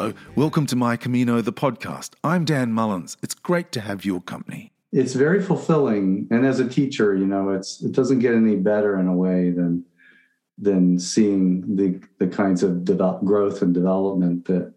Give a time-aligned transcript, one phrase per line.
[0.00, 2.12] Hello, welcome to My Camino, the podcast.
[2.24, 3.18] I'm Dan Mullins.
[3.22, 4.72] It's great to have your company.
[4.92, 8.98] It's very fulfilling, and as a teacher, you know, it's it doesn't get any better
[8.98, 9.84] in a way than
[10.56, 14.72] than seeing the the kinds of develop, growth and development that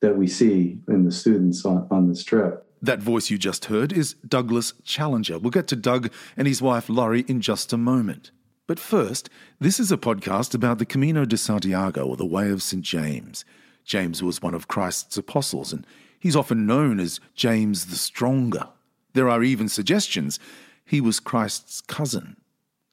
[0.00, 2.64] that we see in the students on, on this trip.
[2.80, 5.40] That voice you just heard is Douglas Challenger.
[5.40, 8.30] We'll get to Doug and his wife Laurie in just a moment.
[8.68, 12.62] But first, this is a podcast about the Camino de Santiago, or the Way of
[12.62, 12.84] St.
[12.84, 13.44] James.
[13.88, 15.86] James was one of Christ's apostles, and
[16.20, 18.68] he's often known as James the Stronger.
[19.14, 20.38] There are even suggestions
[20.84, 22.36] he was Christ's cousin.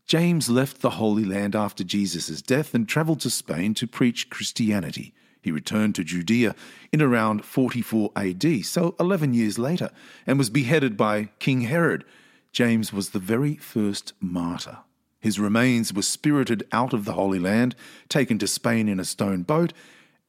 [0.08, 5.14] James left the Holy Land after Jesus' death and travelled to Spain to preach Christianity.
[5.42, 6.56] He returned to Judea
[6.94, 9.90] in around 44 AD, so 11 years later,
[10.26, 12.06] and was beheaded by King Herod.
[12.54, 14.78] James was the very first martyr.
[15.20, 17.76] His remains were spirited out of the Holy Land,
[18.08, 19.74] taken to Spain in a stone boat,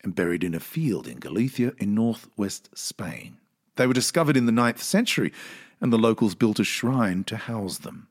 [0.02, 3.39] and buried in a field in Galicia in northwest Spain.
[3.77, 5.33] They were discovered in the ninth century,
[5.80, 8.08] and the locals built a shrine to house them.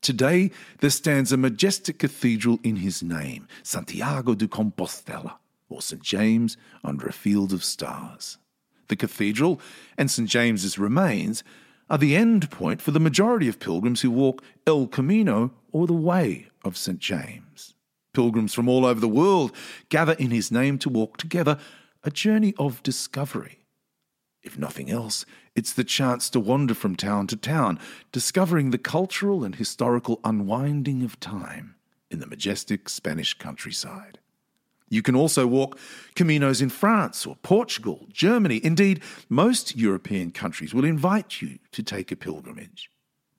[0.00, 5.34] Today, there stands a majestic cathedral in his name, Santiago de Compostela
[5.72, 6.02] or St.
[6.02, 8.38] James under a field of stars.
[8.88, 9.60] The cathedral
[9.96, 10.28] and St.
[10.28, 11.42] James's remains
[11.88, 15.92] are the end point for the majority of pilgrims who walk El Camino or the
[15.92, 16.98] Way of St.
[16.98, 17.74] James.
[18.12, 19.52] Pilgrims from all over the world
[19.88, 21.58] gather in his name to walk together
[22.04, 23.60] a journey of discovery.
[24.42, 27.78] If nothing else, it's the chance to wander from town to town,
[28.10, 31.76] discovering the cultural and historical unwinding of time
[32.10, 34.18] in the majestic Spanish countryside.
[34.88, 35.78] You can also walk
[36.14, 38.60] Caminos in France or Portugal, Germany.
[38.62, 42.90] Indeed, most European countries will invite you to take a pilgrimage.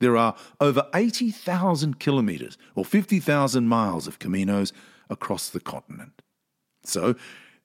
[0.03, 4.73] There are over 80,000 kilometres or 50,000 miles of Caminos
[5.09, 6.21] across the continent.
[6.83, 7.15] So,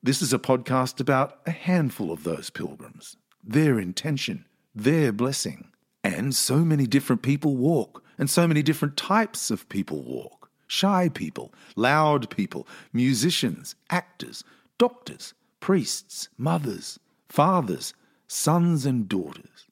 [0.04, 5.72] this is a podcast about a handful of those pilgrims, their intention, their blessing.
[6.04, 11.08] And so many different people walk, and so many different types of people walk shy
[11.08, 14.44] people, loud people, musicians, actors,
[14.78, 17.94] doctors, priests, mothers, fathers,
[18.28, 19.66] sons, and daughters.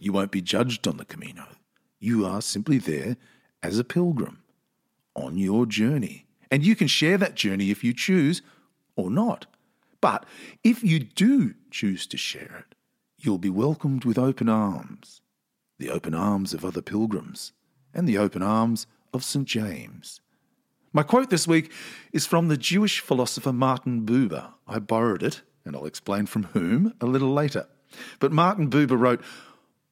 [0.00, 1.46] You won't be judged on the Camino.
[2.00, 3.16] You are simply there
[3.62, 4.42] as a pilgrim
[5.14, 6.26] on your journey.
[6.50, 8.42] And you can share that journey if you choose
[8.96, 9.46] or not.
[10.00, 10.24] But
[10.64, 12.74] if you do choose to share it,
[13.18, 15.20] you'll be welcomed with open arms
[15.80, 17.52] the open arms of other pilgrims
[17.94, 19.46] and the open arms of St.
[19.46, 20.20] James.
[20.92, 21.72] My quote this week
[22.12, 24.52] is from the Jewish philosopher Martin Buber.
[24.68, 27.66] I borrowed it, and I'll explain from whom a little later.
[28.18, 29.22] But Martin Buber wrote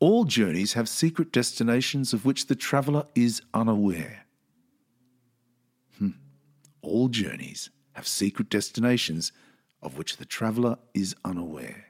[0.00, 4.26] All journeys have secret destinations of which the traveller is unaware.
[5.98, 6.10] Hmm.
[6.82, 9.32] All journeys have secret destinations
[9.82, 11.86] of which the traveller is unaware.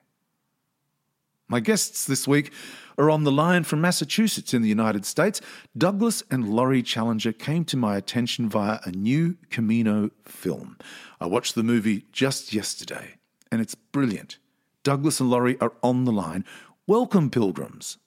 [1.50, 2.52] My guests this week
[2.98, 5.40] are on the line from Massachusetts in the United States.
[5.76, 10.76] Douglas and Laurie Challenger came to my attention via a new Camino film.
[11.20, 13.14] I watched the movie just yesterday,
[13.50, 14.38] and it's brilliant.
[14.82, 16.44] Douglas and Laurie are on the line.
[16.88, 17.98] Welcome, pilgrims.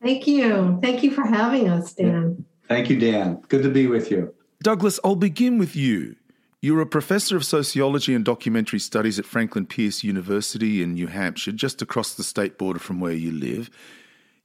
[0.00, 0.78] Thank you.
[0.80, 2.44] Thank you for having us, Dan.
[2.68, 3.42] Thank you, Dan.
[3.48, 4.32] Good to be with you.
[4.62, 6.14] Douglas, I'll begin with you.
[6.62, 11.50] You're a professor of sociology and documentary studies at Franklin Pierce University in New Hampshire,
[11.50, 13.70] just across the state border from where you live.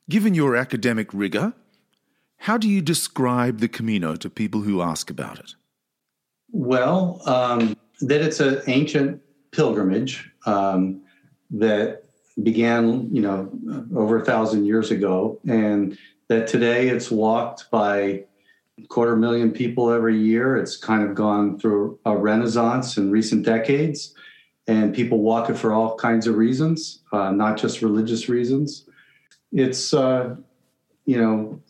[0.10, 1.54] Given your academic rigour,
[2.38, 5.54] how do you describe the Camino to people who ask about it?
[6.50, 9.22] Well, um, that it's an ancient
[9.52, 11.04] pilgrimage um,
[11.52, 12.04] that
[12.42, 13.52] began, you know,
[13.96, 15.98] over a thousand years ago, and
[16.30, 18.24] that today it's walked by
[18.90, 20.58] quarter million people every year.
[20.58, 24.16] It's kind of gone through a renaissance in recent decades,
[24.68, 28.88] and people walk it for all kinds of reasons, uh, not just religious reasons.
[29.52, 30.36] It's uh,
[31.06, 31.62] you know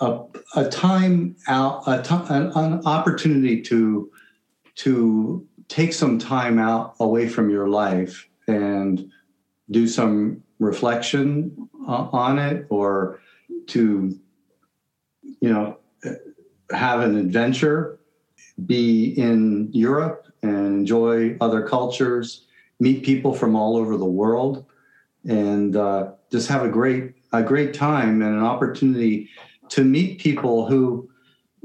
[0.00, 0.22] a,
[0.56, 4.10] a time out, a t- an, an opportunity to
[4.76, 9.10] to take some time out away from your life and
[9.70, 13.20] do some reflection uh, on it, or
[13.68, 14.18] to
[15.40, 15.78] you know
[16.70, 17.98] have an adventure,
[18.66, 22.46] be in Europe and enjoy other cultures,
[22.80, 24.64] meet people from all over the world,
[25.28, 29.28] and uh, just have a great a great time and an opportunity
[29.68, 31.08] to meet people who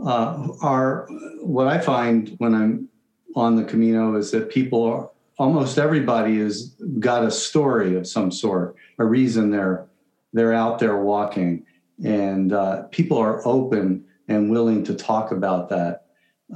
[0.04, 1.08] uh, are
[1.42, 2.90] what I find when I'm
[3.36, 5.10] on the Camino is that people are
[5.42, 9.88] almost everybody has got a story of some sort, a reason they're
[10.34, 11.66] they're out there walking,
[12.04, 16.06] and uh, people are open and willing to talk about that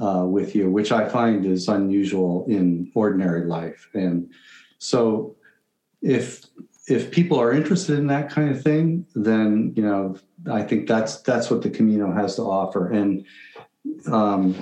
[0.00, 3.90] uh, with you, which I find is unusual in ordinary life.
[3.92, 4.30] And
[4.78, 5.34] so
[6.00, 6.46] if
[6.86, 10.16] if people are interested in that kind of thing, then you know
[10.48, 13.26] I think that's that's what the Camino has to offer, and
[14.06, 14.54] um,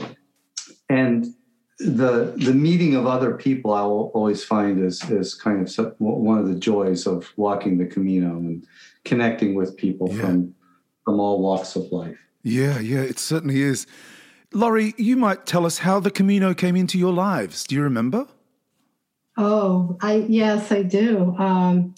[0.89, 1.35] and
[1.79, 6.39] the the meeting of other people I will always find is is kind of one
[6.39, 8.65] of the joys of walking the Camino and
[9.05, 10.21] connecting with people yeah.
[10.21, 10.55] from
[11.05, 12.19] from all walks of life.
[12.43, 13.87] Yeah, yeah, it certainly is.
[14.53, 17.65] Laurie, you might tell us how the Camino came into your lives.
[17.65, 18.29] Do you remember?
[19.37, 21.35] Oh, I yes, I do.
[21.39, 21.95] Um,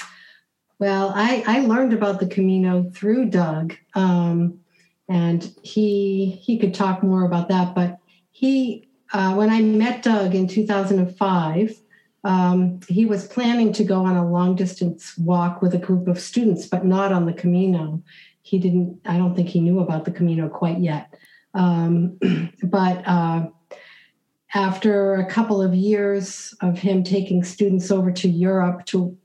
[0.79, 4.61] well, I I learned about the Camino through Doug, um,
[5.09, 7.75] and he he could talk more about that.
[7.75, 7.99] But
[8.31, 11.81] he, uh, when I met Doug in 2005,
[12.25, 16.21] um, he was planning to go on a long distance walk with a group of
[16.21, 18.03] students, but not on the Camino.
[18.43, 19.01] He didn't.
[19.05, 21.15] I don't think he knew about the Camino quite yet.
[21.55, 22.19] Um,
[22.63, 23.47] but uh,
[24.55, 29.17] after a couple of years of him taking students over to Europe to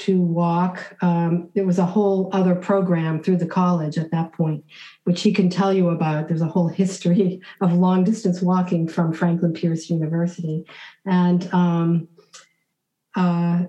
[0.00, 4.64] to walk, um, there was a whole other program through the college at that point,
[5.04, 6.26] which he can tell you about.
[6.26, 10.64] There's a whole history of long distance walking from Franklin Pierce University,
[11.04, 12.08] and um,
[13.14, 13.64] uh,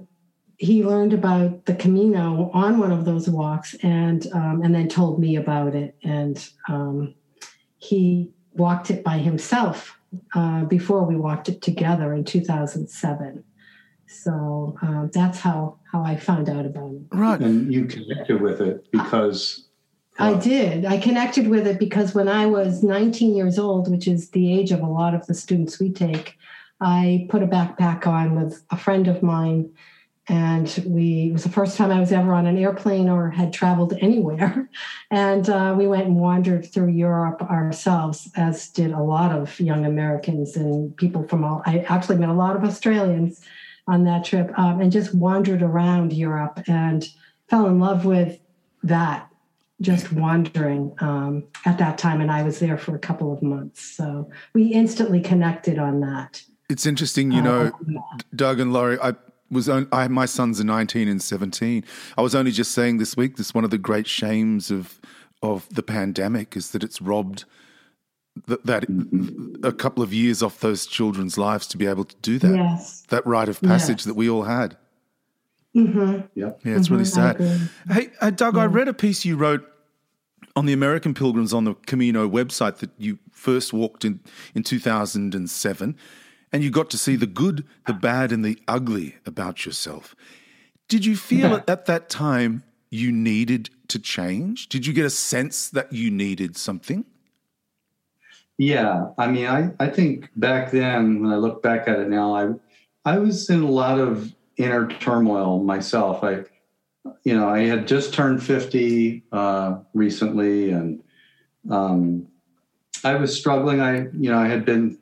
[0.57, 5.19] he learned about the Camino on one of those walks, and um, and then told
[5.19, 7.13] me about it, and um,
[7.78, 9.98] he walked it by himself
[10.33, 13.44] uh, before we walked it together in 2007.
[14.12, 17.02] So uh, that's how how I found out about it.
[17.12, 19.68] Right, and you connected with it because.
[20.19, 20.86] Uh, I did.
[20.86, 24.72] I connected with it because when I was 19 years old, which is the age
[24.72, 26.38] of a lot of the students we take,
[26.81, 29.72] I put a backpack on with a friend of mine
[30.28, 33.54] and we it was the first time I was ever on an airplane or had
[33.54, 34.69] traveled anywhere.
[35.12, 39.86] And uh, we went and wandered through Europe ourselves, as did a lot of young
[39.86, 41.62] Americans and people from all.
[41.66, 43.42] I actually met a lot of Australians
[43.92, 47.08] on that trip, um, and just wandered around Europe and
[47.50, 48.40] fell in love with
[48.84, 49.28] that.
[49.82, 53.84] Just wandering um, at that time, and I was there for a couple of months,
[53.84, 56.44] so we instantly connected on that.
[56.70, 59.00] It's interesting, you know, uh, Doug and Laurie.
[59.02, 59.16] I
[59.50, 61.84] was on, I my sons are 19 and 17.
[62.16, 65.02] I was only just saying this week this one of the great shames of
[65.42, 67.46] of the pandemic is that it's robbed
[68.48, 69.66] that, that mm-hmm.
[69.66, 72.56] a couple of years off those children's lives to be able to do that.
[72.56, 73.04] Yes.
[73.10, 74.06] That rite of passage yes.
[74.06, 74.78] that we all had.
[75.75, 76.28] Mm-hmm.
[76.36, 76.51] Yeah.
[76.63, 77.69] Yeah, it's mm-hmm, really sad.
[77.89, 78.63] Hey, uh, Doug, yeah.
[78.63, 79.66] I read a piece you wrote
[80.56, 84.19] on the American Pilgrims on the Camino website that you first walked in
[84.54, 85.95] in 2007
[86.51, 90.16] and you got to see the good, the bad, and the ugly about yourself.
[90.89, 91.63] Did you feel yeah.
[91.68, 94.68] at that time you needed to change?
[94.68, 97.06] Did you get a sense that you needed something?
[98.57, 102.36] Yeah, I mean, I, I think back then, when I look back at it now,
[102.36, 102.50] I
[103.06, 106.24] I was in a lot of inner turmoil myself.
[106.24, 106.44] I,
[107.24, 111.01] you know, I had just turned fifty uh, recently, and
[111.69, 112.27] um,
[113.03, 113.81] I was struggling.
[113.81, 115.00] I, you know, I had been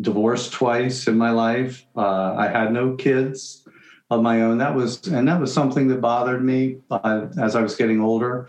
[0.00, 1.84] divorced twice in my life.
[1.96, 3.66] Uh, I had no kids
[4.10, 4.58] of my own.
[4.58, 8.48] That was and that was something that bothered me uh, as I was getting older.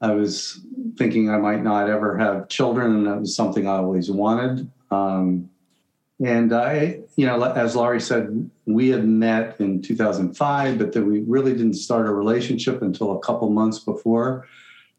[0.00, 0.60] I was
[0.96, 4.70] thinking I might not ever have children, and that was something I always wanted.
[4.90, 5.50] Um,
[6.24, 11.20] and I, you know, as Laurie said, we had met in 2005, but that we
[11.20, 14.46] really didn't start a relationship until a couple months before.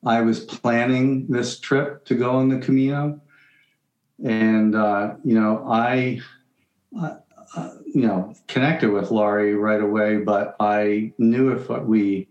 [0.06, 3.20] I was planning this trip to go on the Camino
[4.24, 6.22] and uh, you know I,
[6.98, 7.16] uh,
[7.94, 10.18] you know, connected with Laurie right away.
[10.18, 12.28] But I knew if what we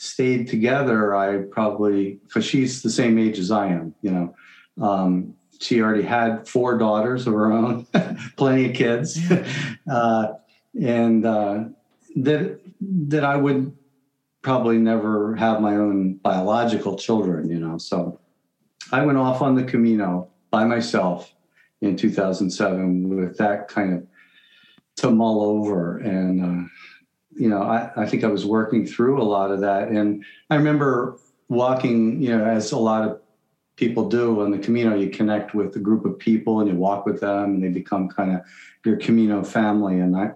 [0.00, 3.94] stayed together, I probably because she's the same age as I am.
[4.00, 4.34] You know,
[4.82, 7.86] um, she already had four daughters of her own,
[8.36, 9.20] plenty of kids,
[9.90, 10.28] uh,
[10.80, 11.64] and uh,
[12.16, 13.76] that that I would
[14.40, 17.50] probably never have my own biological children.
[17.50, 18.18] You know, so
[18.92, 21.34] I went off on the Camino by myself
[21.82, 24.06] in 2007 with that kind of
[24.96, 25.98] to mull over.
[25.98, 26.68] And, uh,
[27.40, 29.88] you know, I, I think I was working through a lot of that.
[29.88, 31.16] And I remember
[31.48, 33.18] walking, you know, as a lot of
[33.76, 37.06] people do on the Camino, you connect with a group of people and you walk
[37.06, 38.42] with them and they become kind of
[38.84, 40.00] your Camino family.
[40.00, 40.32] And I,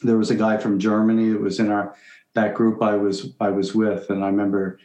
[0.00, 1.94] there was a guy from Germany that was in our,
[2.32, 4.08] that group I was, I was with.
[4.08, 4.78] And I remember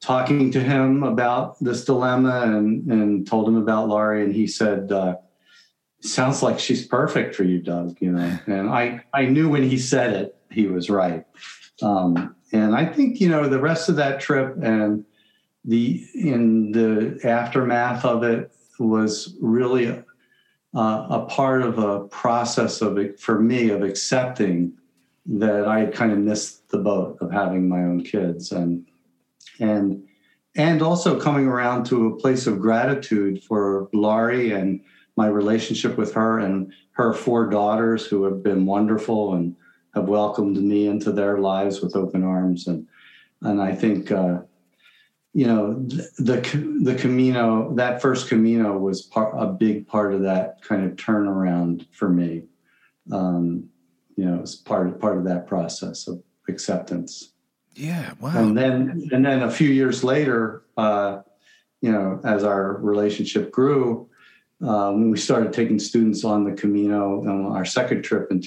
[0.00, 4.24] talking to him about this dilemma and, and told him about Laurie.
[4.24, 5.16] And he said, uh,
[6.00, 8.38] sounds like she's perfect for you, Doug, you know?
[8.46, 11.24] And I, I knew when he said it, he was right.
[11.80, 15.04] Um, and I think, you know, the rest of that trip and
[15.64, 19.88] the, in the aftermath of it was really
[20.74, 24.72] uh, a part of a process of it for me of accepting
[25.26, 28.86] that I had kind of missed the boat of having my own kids and
[29.60, 30.02] and
[30.56, 34.80] and also coming around to a place of gratitude for Laurie and
[35.16, 39.56] my relationship with her and her four daughters who have been wonderful and
[39.94, 42.86] have welcomed me into their lives with open arms and
[43.42, 44.40] and I think uh,
[45.34, 45.74] you know
[46.18, 46.40] the
[46.82, 51.86] the Camino that first Camino was part, a big part of that kind of turnaround
[51.92, 52.44] for me.
[53.10, 53.68] Um,
[54.16, 57.32] you know, it's part of part of that process of acceptance.
[57.74, 58.32] Yeah, wow.
[58.36, 61.22] And then and then a few years later, uh,
[61.80, 64.08] you know, as our relationship grew,
[64.58, 68.40] when we started taking students on the Camino on our second trip in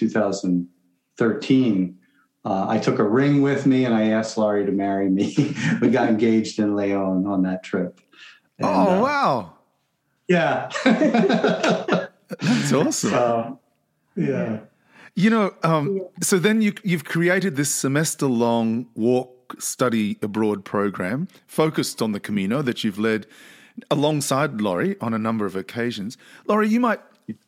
[1.18, 1.98] 2013,
[2.46, 5.56] uh, I took a ring with me and I asked Laurie to marry me.
[5.82, 8.00] we got engaged in Leon on that trip.
[8.60, 9.54] And, oh, uh, wow.
[10.28, 10.70] Yeah.
[12.40, 13.60] That's awesome.
[14.16, 14.60] yeah.
[15.16, 21.28] You know, um, so then you, you've created this semester long walk study abroad program
[21.48, 23.26] focused on the Camino that you've led
[23.90, 26.18] alongside Laurie on a number of occasions.
[26.48, 27.00] Laurie, you might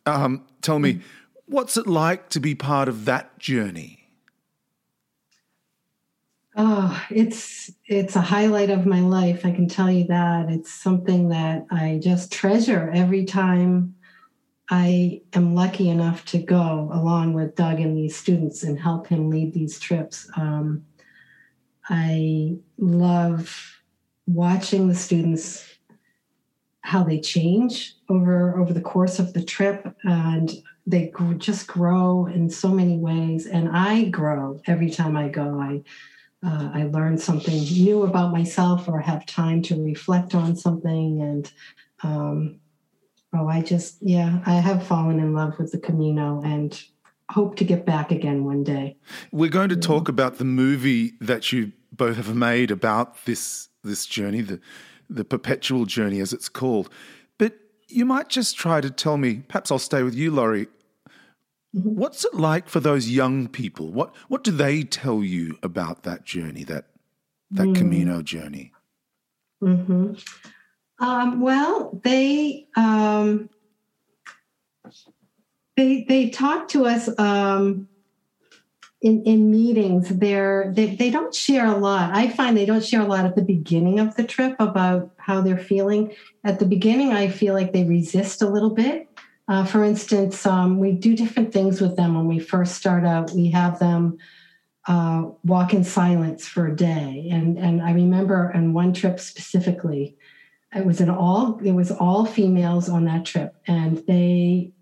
[0.06, 1.00] um, tell me
[1.48, 4.08] what's it like to be part of that journey?
[6.56, 9.46] Oh, it's it's a highlight of my life.
[9.46, 10.48] I can tell you that.
[10.48, 13.94] It's something that I just treasure every time
[14.70, 19.30] I am lucky enough to go along with Doug and these students and help him
[19.30, 20.28] lead these trips.
[20.36, 20.84] Um,
[21.88, 23.80] I love
[24.26, 25.64] watching the students
[26.80, 30.52] how they change over over the course of the trip and
[30.88, 35.82] they just grow in so many ways and i grow every time i go i
[36.46, 41.52] uh, i learn something new about myself or have time to reflect on something and
[42.02, 42.58] um,
[43.34, 46.82] oh i just yeah i have fallen in love with the camino and
[47.30, 48.96] hope to get back again one day
[49.32, 54.06] we're going to talk about the movie that you both have made about this this
[54.06, 54.60] journey the
[55.08, 56.90] the perpetual journey, as it's called.
[57.38, 57.54] But
[57.88, 60.68] you might just try to tell me, perhaps I'll stay with you, Laurie.
[61.76, 61.96] Mm-hmm.
[61.96, 63.90] What's it like for those young people?
[63.90, 66.86] What what do they tell you about that journey, that
[67.50, 67.76] that mm.
[67.76, 68.72] Camino journey?
[69.62, 70.14] Mm-hmm.
[71.04, 73.50] Um, well, they um,
[75.76, 77.88] they they talk to us um,
[79.00, 83.00] in, in meetings they're they, they don't share a lot i find they don't share
[83.00, 87.12] a lot at the beginning of the trip about how they're feeling at the beginning
[87.12, 89.07] i feel like they resist a little bit
[89.48, 93.30] uh, for instance um, we do different things with them when we first start out
[93.32, 94.18] we have them
[94.86, 100.16] uh, walk in silence for a day and and i remember on one trip specifically
[100.74, 104.72] it was an all it was all females on that trip and they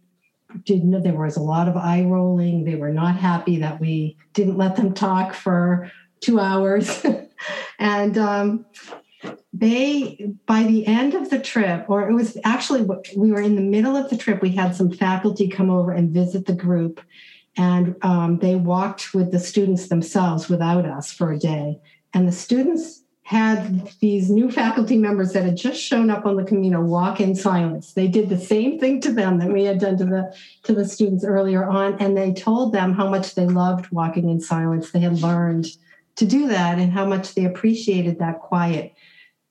[0.65, 2.65] didn't there was a lot of eye rolling.
[2.65, 7.05] They were not happy that we didn't let them talk for two hours.
[7.79, 8.67] and um,
[9.53, 13.63] they, by the end of the trip, or it was actually, we were in the
[13.63, 17.01] middle of the trip, we had some faculty come over and visit the group.
[17.57, 21.81] And um, they walked with the students themselves without us for a day.
[22.13, 26.45] And the students had these new faculty members that had just shown up on the
[26.45, 27.93] Camino walk in silence.
[27.93, 30.87] They did the same thing to them that we had done to the to the
[30.87, 34.93] students earlier on, and they told them how much they loved walking in silence.
[34.93, 35.67] They had learned
[36.15, 38.95] to do that, and how much they appreciated that quiet.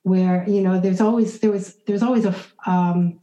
[0.06, 2.36] Where you know, there's always there was there's always a
[2.66, 3.20] um,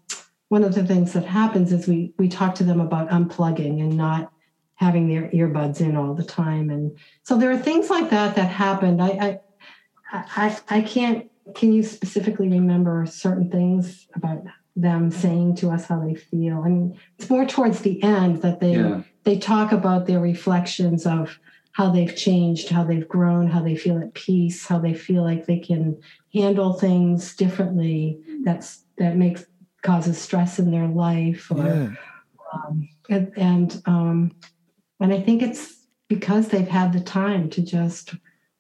[0.49, 3.97] one of the things that happens is we we talk to them about unplugging and
[3.97, 4.33] not
[4.75, 8.51] having their earbuds in all the time, and so there are things like that that
[8.51, 9.01] happened.
[9.01, 9.41] I, I
[10.12, 14.43] I, I can't, can you specifically remember certain things about
[14.77, 16.62] them saying to us how they feel?
[16.65, 19.03] I mean, it's more towards the end that they, yeah.
[19.25, 21.39] they talk about their reflections of
[21.73, 25.47] how they've changed, how they've grown, how they feel at peace, how they feel like
[25.47, 26.00] they can
[26.33, 28.21] handle things differently.
[28.45, 29.45] That's, that makes,
[29.83, 31.91] causes stress in their life or, yeah.
[32.55, 34.33] um, and, and, um,
[35.00, 38.14] and I think it's because they've had the time to just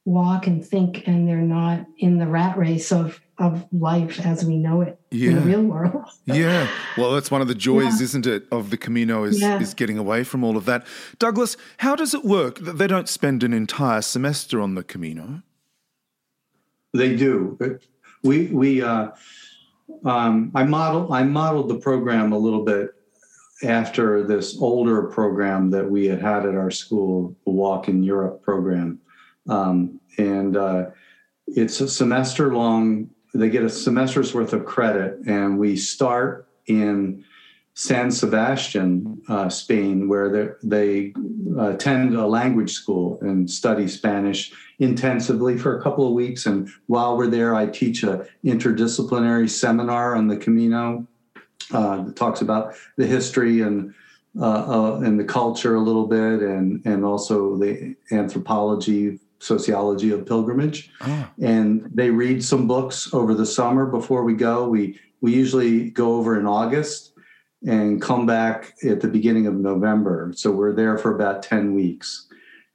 [0.04, 4.56] walk and think and they're not in the rat race of of life as we
[4.56, 5.30] know it yeah.
[5.30, 6.04] in the real world.
[6.26, 6.68] yeah.
[6.96, 8.04] Well, that's one of the joys, yeah.
[8.04, 9.60] isn't it, of the Camino is, yeah.
[9.60, 10.86] is getting away from all of that.
[11.18, 12.58] Douglas, how does it work?
[12.60, 15.42] That they don't spend an entire semester on the Camino.
[16.94, 17.58] They do.
[18.22, 19.08] We we uh,
[20.04, 22.90] um, I model I modeled the program a little bit
[23.64, 28.42] after this older program that we had had at our school, the Walk in Europe
[28.42, 28.98] program.
[29.48, 30.86] Um, and uh,
[31.46, 37.24] it's a semester long, they get a semester's worth of credit, and we start in
[37.74, 41.14] San Sebastian, uh, Spain, where they
[41.58, 46.44] attend a language school and study Spanish intensively for a couple of weeks.
[46.44, 51.06] And while we're there, I teach a interdisciplinary seminar on the Camino
[51.72, 53.94] uh, that talks about the history and
[54.38, 60.24] uh, uh, and the culture a little bit, and and also the anthropology, sociology of
[60.24, 60.90] pilgrimage.
[61.00, 61.28] Oh.
[61.40, 64.68] And they read some books over the summer before we go.
[64.68, 67.12] We we usually go over in August
[67.66, 70.32] and come back at the beginning of November.
[70.34, 72.28] So we're there for about ten weeks,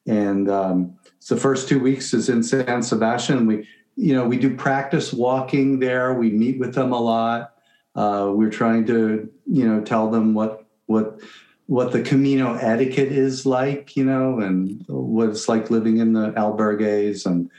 [0.06, 3.48] and um, so the first two weeks is in San Sebastian.
[3.48, 6.14] We you know we do practice walking there.
[6.14, 7.54] We meet with them a lot.
[7.96, 11.22] Uh, we're trying to you know tell them what what
[11.68, 16.32] what the Camino etiquette is like, you know, and what it's like living in the
[16.32, 17.52] albergues and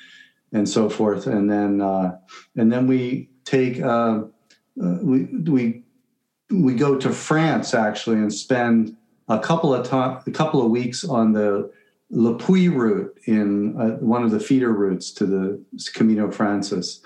[0.53, 1.27] and so forth.
[1.27, 2.19] And then uh,
[2.57, 4.23] and then we take uh,
[4.83, 5.85] uh, we we
[6.51, 8.97] we go to France actually and spend
[9.29, 11.71] a couple of time a couple of weeks on the
[12.11, 15.63] Le Puy route in uh, one of the feeder routes to the
[15.93, 17.03] Camino Frances.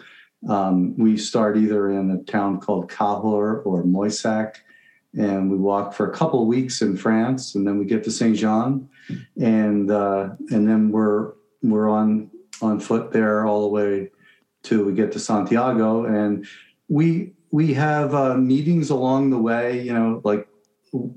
[0.49, 4.57] Um, we start either in a town called Cahors or Moissac
[5.17, 8.11] and we walk for a couple of weeks in France, and then we get to
[8.11, 8.89] Saint Jean,
[9.41, 14.11] and uh, and then we're we're on on foot there all the way
[14.65, 16.47] to we get to Santiago, and
[16.89, 20.49] we we have uh, meetings along the way, you know, like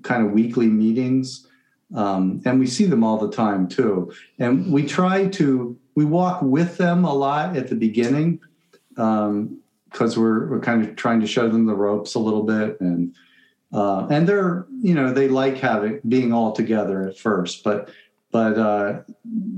[0.03, 1.47] kind of weekly meetings,
[1.95, 6.41] um, and we see them all the time too, and we try to we walk
[6.41, 8.41] with them a lot at the beginning
[8.89, 9.61] because um,
[10.17, 13.15] we're we're kind of trying to show them the ropes a little bit and
[13.75, 17.89] uh, and they're you know they like having being all together at first but
[18.31, 19.01] but uh,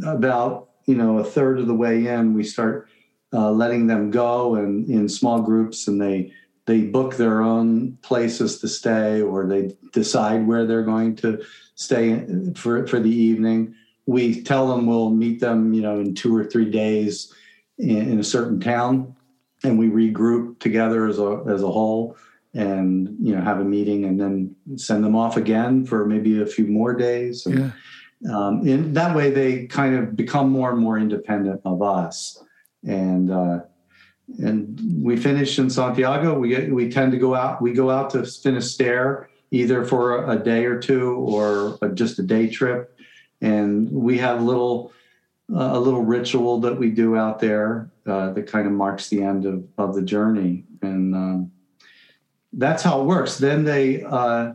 [0.06, 2.90] about you know a third of the way in we start
[3.34, 6.32] uh, letting them go and in small groups and they
[6.66, 11.42] they book their own places to stay or they decide where they're going to
[11.76, 13.74] stay for for the evening.
[14.06, 17.34] We tell them we'll meet them you know in two or three days
[17.78, 19.16] in, in a certain town
[19.64, 22.18] and we regroup together as a as a whole
[22.54, 26.46] and you know have a meeting and then send them off again for maybe a
[26.46, 27.46] few more days.
[27.46, 27.74] And,
[28.22, 28.36] yeah.
[28.36, 32.44] um, and that way they kind of become more and more independent of us.
[32.88, 33.60] And uh,
[34.40, 36.38] and we finish in Santiago.
[36.38, 40.38] We get, we tend to go out we go out to Finisterre either for a,
[40.38, 43.00] day or two or a, just a day trip.
[43.42, 44.92] And we have a little
[45.54, 49.24] uh, a little ritual that we do out there uh, that kind of marks the
[49.24, 50.66] end of, of the journey.
[50.82, 51.52] And um,
[52.58, 53.38] that's how it works.
[53.38, 54.54] Then they uh,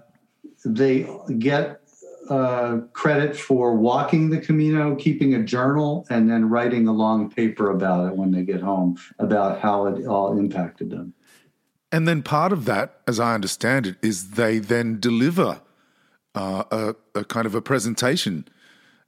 [0.65, 1.81] they get
[2.29, 7.71] uh, credit for walking the Camino, keeping a journal, and then writing a long paper
[7.71, 11.15] about it when they get home about how it all impacted them.
[11.91, 15.61] And then part of that, as I understand it, is they then deliver
[16.35, 18.49] uh, a, a, kind of a presentation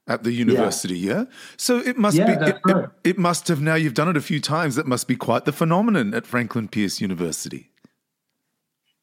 [0.07, 0.99] at the university.
[0.99, 1.13] Yeah.
[1.13, 1.25] yeah?
[1.57, 2.51] So it must yeah, be.
[2.51, 2.85] It, right.
[2.85, 3.75] it, it must have now.
[3.75, 4.77] You've done it a few times.
[4.77, 7.71] It must be quite the phenomenon at Franklin Pierce University.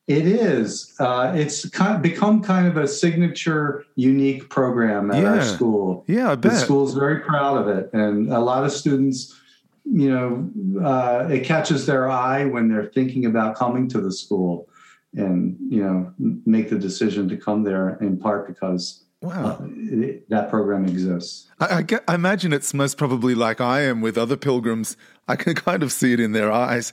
[0.07, 0.93] It is.
[0.99, 5.33] Uh, it's kind of become kind of a signature, unique program at yeah.
[5.35, 6.03] our school.
[6.07, 6.53] Yeah, I bet.
[6.53, 9.39] The school's very proud of it, and a lot of students,
[9.85, 14.67] you know, uh, it catches their eye when they're thinking about coming to the school,
[15.15, 16.13] and you know,
[16.45, 19.59] make the decision to come there in part because Wow.
[19.61, 21.47] Uh, it, that program exists.
[21.59, 24.97] I, I, get, I, imagine it's most probably like I am with other pilgrims.
[25.27, 26.91] I can kind of see it in their eyes.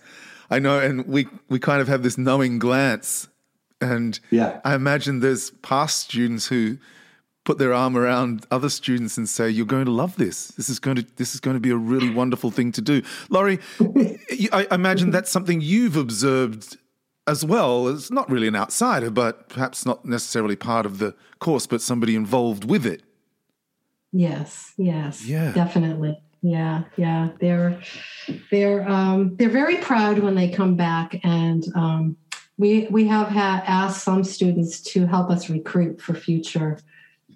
[0.51, 3.29] I know, and we we kind of have this knowing glance,
[3.81, 6.79] and yeah, I imagine there's past students who
[7.45, 10.49] put their arm around other students and say, "You're going to love this.
[10.49, 13.03] This is going to this is going to be a really wonderful thing to do."
[13.29, 13.59] Laurie,
[14.53, 16.79] I imagine that's something you've observed
[17.27, 17.89] as well.
[17.89, 22.17] It's not really an outsider, but perhaps not necessarily part of the course, but somebody
[22.17, 23.03] involved with it.
[24.13, 26.23] Yes, yes, yeah, definitely.
[26.49, 27.79] Yeah, yeah, they're
[28.51, 32.17] they're um, they're very proud when they come back, and um,
[32.57, 36.79] we we have had asked some students to help us recruit for future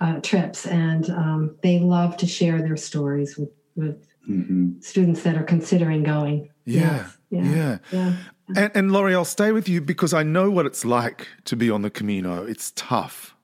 [0.00, 4.80] uh, trips, and um, they love to share their stories with with mm-hmm.
[4.80, 6.48] students that are considering going.
[6.64, 7.78] Yeah, yeah, yeah.
[7.90, 8.16] yeah.
[8.56, 11.70] And, and Laurie, I'll stay with you because I know what it's like to be
[11.70, 12.46] on the Camino.
[12.46, 13.34] It's tough.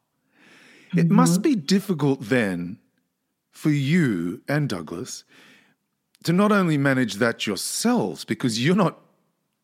[0.89, 0.99] Mm-hmm.
[0.99, 2.79] It must be difficult then
[3.51, 5.25] for you and Douglas
[6.25, 8.99] to not only manage that yourselves, because you're not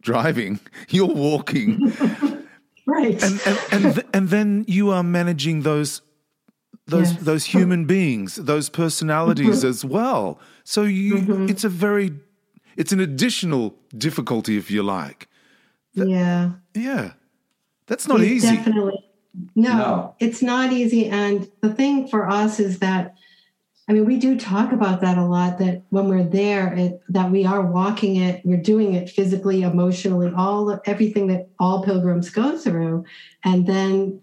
[0.02, 1.92] driving, you're walking.
[2.86, 3.22] right.
[3.22, 6.02] And, and, and, th- and, then you are managing those.
[6.86, 7.22] Those yes.
[7.22, 9.68] those human beings, those personalities mm-hmm.
[9.68, 10.38] as well.
[10.64, 11.48] So you, mm-hmm.
[11.48, 12.12] it's a very,
[12.76, 15.26] it's an additional difficulty, if you like.
[15.94, 16.50] That, yeah.
[16.74, 17.12] Yeah.
[17.86, 18.56] That's not easy.
[18.56, 19.02] Definitely.
[19.54, 20.14] No, No.
[20.20, 21.06] it's not easy.
[21.06, 23.14] And the thing for us is that,
[23.86, 25.58] I mean, we do talk about that a lot.
[25.58, 30.32] That when we're there, it, that we are walking it, we're doing it physically, emotionally,
[30.34, 33.04] all everything that all pilgrims go through,
[33.44, 34.20] and then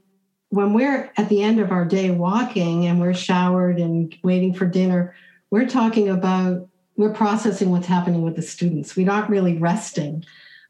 [0.50, 4.66] when we're at the end of our day walking and we're showered and waiting for
[4.66, 5.16] dinner,
[5.50, 8.96] we're talking about we're processing what's happening with the students.
[8.98, 10.26] We're not really resting.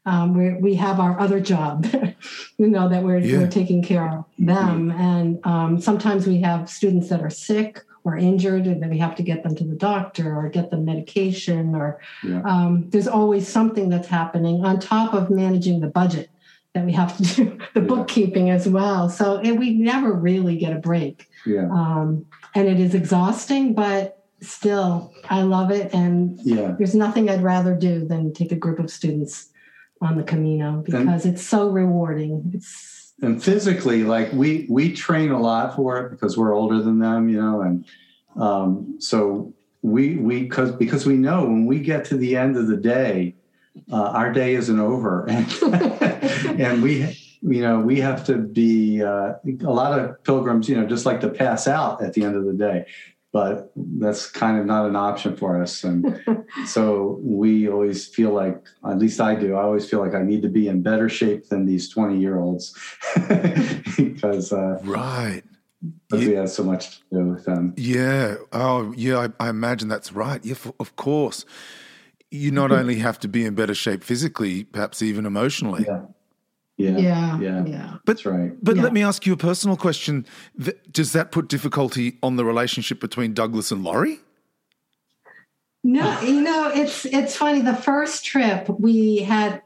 [0.06, 1.86] Um, we we have our other job,
[2.58, 3.38] you know, that we're, Yeah.
[3.38, 4.90] we're taking care of them.
[4.92, 9.14] And um, sometimes we have students that are sick or injured, and then we have
[9.16, 11.74] to get them to the doctor or get them medication.
[11.74, 12.42] Or Yeah.
[12.44, 16.28] um, there's always something that's happening on top of managing the budget
[16.74, 17.86] that we have to do, the Yeah.
[17.86, 19.08] bookkeeping as well.
[19.08, 21.68] So it, we never really get a break Yeah.
[21.70, 26.74] um, and it is exhausting but still i love it and Yeah.
[26.76, 29.50] there's nothing i'd rather do than take a group of students
[30.00, 32.66] on the camino because it's so rewarding it's
[33.20, 37.28] and physically like we we train a lot for it because we're older than them
[37.28, 37.84] you know and
[38.36, 42.66] um, so we we because because we know when we get to the end of
[42.66, 43.34] the day
[43.90, 45.26] uh, our day isn't over.
[45.28, 45.46] And
[46.60, 50.86] and we you know we have to be uh, a lot of pilgrims you know
[50.86, 52.86] just like to pass out at the end of the day
[53.32, 56.22] but that's kind of not an option for us and
[56.66, 60.42] so we always feel like at least i do i always feel like i need
[60.42, 62.74] to be in better shape than these 20 year olds
[63.96, 65.42] because uh, Right.
[66.08, 68.36] because we have so much to do with them Yeah.
[68.52, 69.18] Oh, yeah.
[69.40, 70.44] I, I imagine that's right.
[70.44, 71.44] Yeah, f- of course.
[72.30, 75.84] You not only have to be in better shape physically, perhaps even emotionally.
[75.86, 76.02] yeah
[76.82, 77.64] yeah yeah yeah.
[77.66, 78.82] yeah that's right But Yeah.
[78.82, 80.26] let me ask you a personal question.
[80.90, 84.18] Does that put difficulty on the relationship between Douglas and Laurie?
[85.84, 89.62] no you know it's it's funny the first trip we had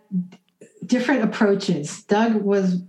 [0.87, 2.83] different approaches doug was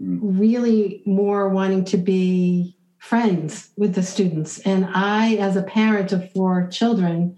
[0.00, 0.20] Mm.
[0.38, 6.30] really more wanting to be friends with the students and i as a parent of
[6.32, 7.34] four children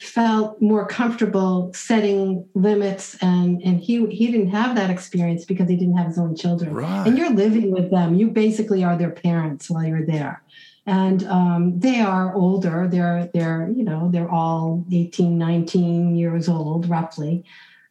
[0.00, 5.76] felt more comfortable setting limits and and he he didn't have that experience because he
[5.76, 6.72] didn't have his own children.
[6.72, 7.06] Right.
[7.06, 8.14] and you're living with them.
[8.14, 10.42] You basically are their parents while you're there.
[10.86, 12.88] And um, they are older.
[12.88, 17.44] They're they're you know they're all 18 19 years old roughly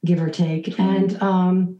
[0.03, 0.79] give or take.
[0.79, 1.79] And um,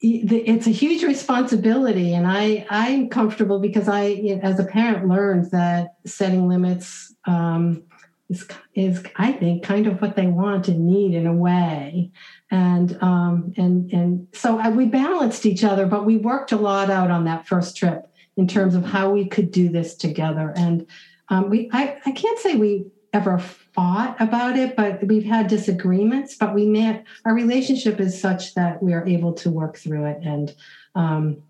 [0.00, 2.14] it's a huge responsibility.
[2.14, 7.82] And i i'm comfortable because i as a parent learned that setting limits um,
[8.28, 12.10] is is i think kind of what they want and need in a way.
[12.50, 16.90] And um, and and so I, we balanced each other but we worked a lot
[16.90, 18.06] out on that first trip
[18.36, 20.52] in terms of how we could do this together.
[20.56, 20.86] And
[21.28, 26.36] um, we I, I can't say we ever fought about it but we've had disagreements
[26.36, 30.18] but we met our relationship is such that we are able to work through it.
[30.22, 30.54] And
[30.94, 31.42] um,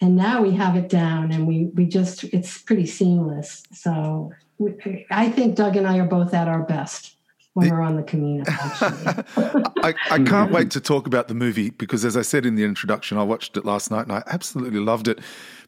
[0.00, 3.64] and now we have it down and we we just it's pretty seamless.
[3.72, 7.16] So we, i think doug and i are both at our best
[7.54, 11.70] when we're on the camino actually I, I can't wait to talk about the movie
[11.70, 14.80] because, as I said in the introduction, I watched it last night and I absolutely
[14.80, 15.20] loved it.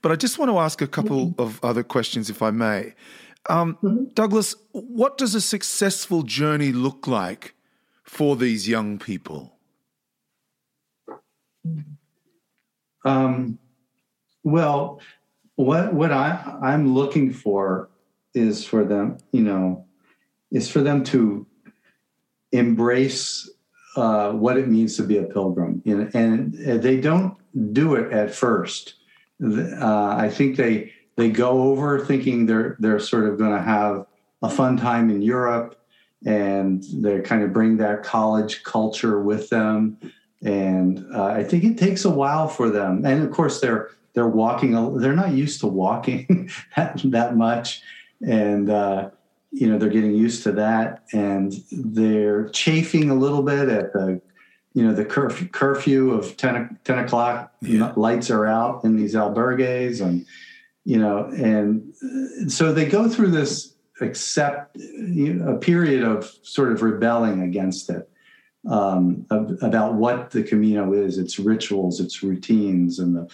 [0.03, 2.95] But I just want to ask a couple of other questions, if I may.
[3.49, 7.55] Um, Douglas, what does a successful journey look like
[8.03, 9.55] for these young people?
[13.05, 13.59] Um,
[14.43, 15.01] well,
[15.57, 17.89] what what I I'm looking for
[18.39, 19.85] is for them, you know,
[20.51, 21.47] is for them to
[22.53, 23.51] embrace
[23.97, 27.37] uh, what it means to be a pilgrim, know, and they don't
[27.73, 28.95] do it at first.
[29.43, 34.07] Uh, I think they they go over thinking they're they're sort of going to have
[34.43, 35.81] a fun time in Europe,
[36.25, 39.99] and they kind of bring that college culture with them
[40.43, 43.05] and uh, I think it takes a while for them.
[43.05, 44.99] And of course, they're they're walking.
[44.99, 47.83] They're not used to walking that, that much,
[48.27, 49.11] and uh,
[49.51, 54.21] you know they're getting used to that, and they're chafing a little bit at the
[54.75, 57.53] you know the curf- curfew of 10, o- 10 o'clock.
[57.61, 57.93] Yeah.
[57.97, 60.27] Lights are out in these albergues, and
[60.85, 66.31] you know, and uh, so they go through this accept you know, a period of
[66.43, 68.09] sort of rebelling against it
[68.71, 73.29] um, ab- about what the Camino is, its rituals, its routines, and the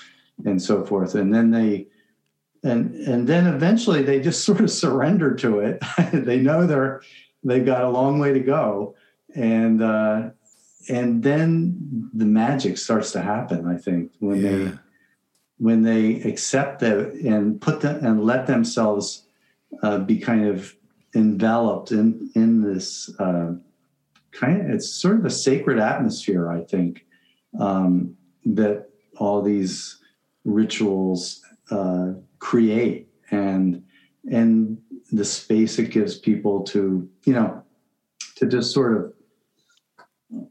[0.44, 1.14] and so forth.
[1.14, 1.86] And then they
[2.64, 5.82] and and then eventually they just sort of surrender to it.
[6.12, 7.02] they know they're
[7.42, 8.96] they've got a long way to go,
[9.34, 10.30] and uh,
[10.88, 13.66] and then the magic starts to happen.
[13.68, 14.72] I think when they
[15.58, 19.26] when they accept that and put them and let themselves
[19.82, 20.74] uh, be kind of
[21.14, 23.52] enveloped in in this uh,
[24.32, 27.06] kind of it's sort of a sacred atmosphere i think
[27.60, 30.00] um, that all these
[30.44, 32.12] rituals uh,
[32.44, 33.82] create and
[34.30, 34.78] and
[35.12, 37.62] the space it gives people to you know
[38.36, 40.46] to just sort of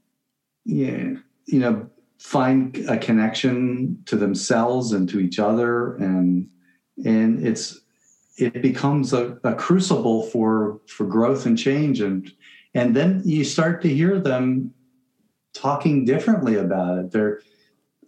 [0.65, 1.13] yeah
[1.45, 1.89] you know
[2.23, 5.97] find a connection to themselves and to each other.
[5.97, 6.47] And
[7.03, 7.82] and it's
[8.38, 11.99] it becomes a, a crucible for for growth and change.
[11.99, 12.32] And
[12.73, 14.73] and then you start to hear them
[15.53, 17.12] talking differently about it.
[17.12, 17.41] They're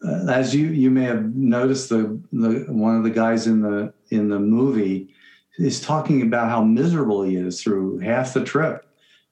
[0.05, 3.93] Uh, as you you may have noticed the, the one of the guys in the
[4.09, 5.09] in the movie
[5.57, 8.85] is talking about how miserable he is through half the trip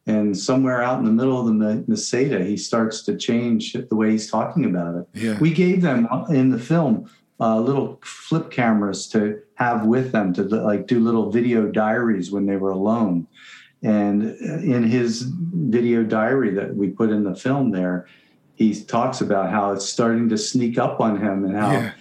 [0.06, 4.12] and somewhere out in the middle of the Meseta, he starts to change the way
[4.12, 5.08] he's talking about it.
[5.14, 5.40] Yeah.
[5.40, 7.10] We gave them uh, in the film
[7.40, 12.46] uh, little flip cameras to have with them to like do little video diaries when
[12.46, 13.28] they were alone.
[13.82, 18.08] And uh, in his video diary that we put in the film there,
[18.56, 21.92] he talks about how it's starting to sneak up on him and how yeah.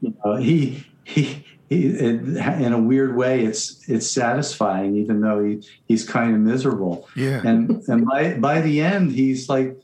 [0.00, 5.62] you know, he he he in a weird way, it's it's satisfying, even though he
[5.86, 7.08] he's kind of miserable.
[7.16, 7.42] Yeah.
[7.44, 9.76] And and by by the end, he's like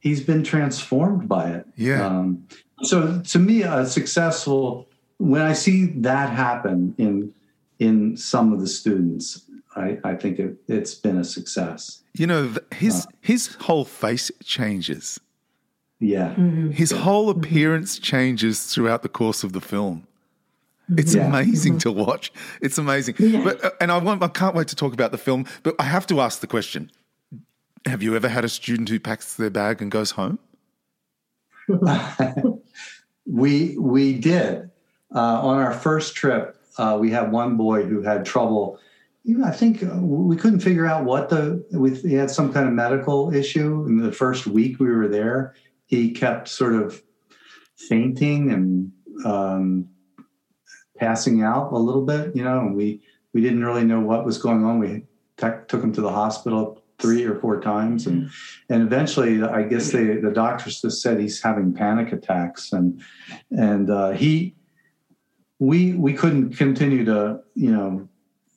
[0.00, 1.66] he's been transformed by it.
[1.76, 2.06] Yeah.
[2.06, 2.46] Um,
[2.82, 7.32] so to me, a successful when I see that happen in
[7.78, 9.42] in some of the students,
[9.74, 12.02] I, I think it, has been a success.
[12.14, 15.20] You know, his uh, his whole face changes.
[16.04, 16.34] Yeah.
[16.34, 16.70] Mm-hmm.
[16.70, 20.06] His whole appearance changes throughout the course of the film.
[20.98, 21.26] It's Yeah.
[21.28, 22.30] amazing to watch.
[22.60, 23.14] It's amazing.
[23.18, 23.42] Yeah.
[23.42, 25.84] But uh, and I want I can't wait to talk about the film, but I
[25.84, 26.90] have to ask the question.
[27.86, 30.38] Have you ever had a student who packs their bag and goes home?
[33.26, 34.70] we we did
[35.14, 36.56] uh, on our first trip.
[36.76, 38.78] Uh, we had one boy who had trouble.
[39.42, 42.74] I think uh, we couldn't figure out what the we he had some kind of
[42.74, 43.86] medical issue.
[43.88, 45.54] In the first week we were there,
[45.94, 47.02] he kept sort of
[47.76, 48.92] fainting and
[49.24, 49.88] um,
[50.98, 52.34] passing out a little bit.
[52.34, 53.00] You know, and we
[53.32, 54.78] we didn't really know what was going on.
[54.78, 55.04] We
[55.36, 58.30] tech, took him to the hospital three or four times and
[58.70, 63.02] and eventually i guess they the doctors just said he's having panic attacks and
[63.50, 64.54] and uh, he
[65.58, 68.08] we we couldn't continue to you know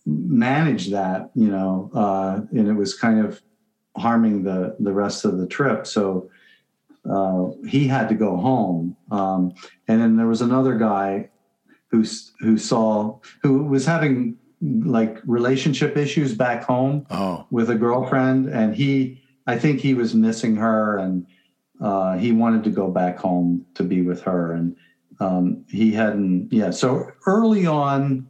[0.05, 3.41] manage that you know uh, and it was kind of
[3.97, 6.29] harming the the rest of the trip so
[7.09, 8.95] uh, he had to go home.
[9.11, 9.53] Um,
[9.87, 11.29] and then there was another guy
[11.91, 12.03] who
[12.39, 18.75] who saw who was having like relationship issues back home Oh, with a girlfriend and
[18.75, 21.27] he i think he was missing her and
[21.79, 24.75] uh, he wanted to go back home to be with her and
[25.19, 26.71] um, he hadn't yeah.
[26.71, 28.27] So early on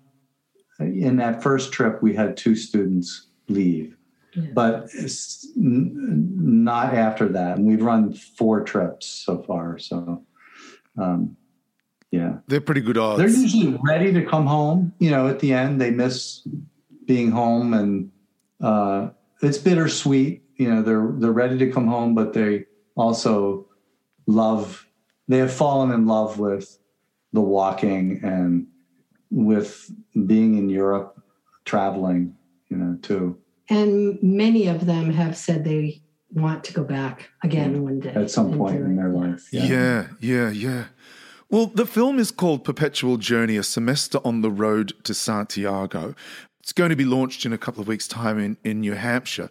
[0.80, 3.97] in that first trip we had two students leave
[4.38, 4.52] Yeah.
[4.54, 10.24] but it's n- not after that and we've run four trips so far so
[10.98, 11.36] um,
[12.12, 13.20] yeah they're pretty good odds.
[13.20, 14.94] they're usually ready to come home.
[15.00, 16.48] You know, at the end, they miss
[17.06, 18.12] being home, and
[18.62, 19.10] uh,
[19.42, 20.44] it's bittersweet.
[20.56, 23.68] You know, they're they're ready to come home, but they also
[24.26, 24.88] love.
[25.28, 26.78] They have fallen in love with
[27.34, 28.68] the walking and
[29.30, 29.92] with
[30.26, 31.22] being in Europe,
[31.66, 32.36] traveling.
[32.70, 33.38] You know, too.
[33.70, 36.02] And many of them have said they
[36.32, 38.14] want to go back again one day.
[38.14, 39.70] At some point in their life, Yes.
[39.70, 40.86] Yeah, yeah, yeah.
[41.50, 46.14] Well, the film is called Perpetual Journey, a semester on the road to Santiago.
[46.60, 49.50] It's going to be launched in a couple of weeks' time in, in New Hampshire.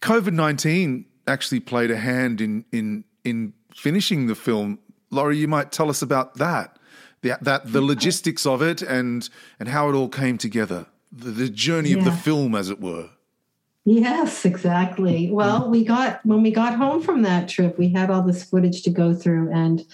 [0.00, 4.78] COVID 19 actually played a hand in, in, in finishing the film.
[5.10, 6.78] Laurie, you might tell us about that,
[7.22, 11.48] the, that the logistics of it and, and how it all came together, the, the
[11.48, 13.08] journey of the film, as it were.
[13.84, 15.30] Yes, exactly.
[15.30, 18.82] Well, we got when we got home from that trip, we had all this footage
[18.82, 19.84] to go through, and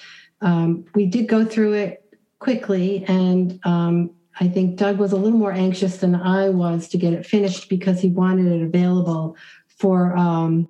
[0.42, 2.05] um, we did go through it
[2.38, 3.05] quickly.
[3.09, 7.14] And um, I think Doug was a little more anxious than I was to get
[7.14, 9.37] it finished because he wanted it available
[9.68, 10.68] for um,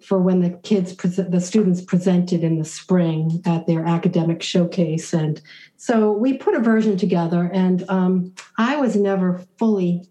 [0.00, 5.12] for when the kids, present, the students presented in the spring at their academic showcase.
[5.12, 5.40] And
[5.76, 10.08] so we put a version together, and um, I was never fully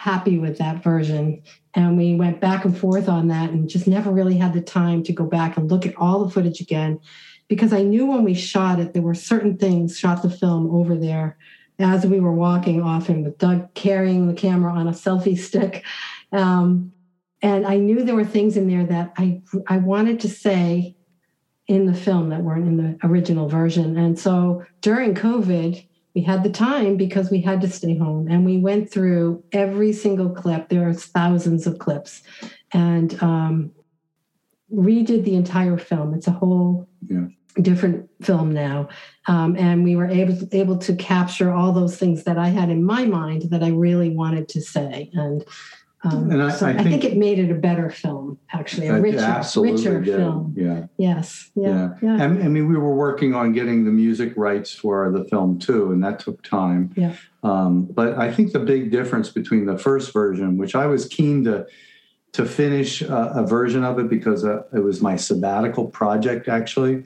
[0.00, 1.42] happy with that version.
[1.74, 5.02] And we went back and forth on that and just never really had the time
[5.02, 6.98] to go back and look at all the footage again
[7.48, 10.96] because I knew when we shot it there were certain things shot the film over
[10.96, 11.36] there
[11.78, 15.84] as we were walking often with Doug carrying the camera on a selfie stick.
[16.32, 16.92] Um,
[17.42, 20.96] and I knew there were things in there that I I wanted to say
[21.66, 23.98] in the film that weren't in the original version.
[23.98, 28.44] And so during COVID we had the time because we had to stay home and
[28.44, 32.22] we went through every single clip there are thousands of clips
[32.72, 33.70] and um,
[34.72, 37.26] redid the entire film it's a whole Yeah.
[37.62, 38.88] different film now,
[39.26, 42.70] um, and we were able to, able to capture all those things that I had
[42.70, 45.44] in my mind that I really wanted to say, and.
[46.02, 48.86] Um, And I- so I I, think, think- it made it a better film, actually,
[48.88, 50.16] a richer, absolutely richer did.
[50.16, 50.54] film.
[50.56, 50.86] Yeah.
[50.96, 52.14] Yes, yeah, yeah.
[52.14, 55.58] I mean, I mean, we were working on getting the music rights for the film
[55.58, 56.90] too, and that took time.
[56.96, 57.12] Yeah.
[57.42, 61.44] Um, but I think the big difference between the first version, which I was keen
[61.44, 61.66] to
[62.32, 67.04] to finish uh, a version of it because uh, it was my sabbatical project actually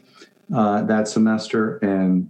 [0.55, 2.29] uh, that semester, and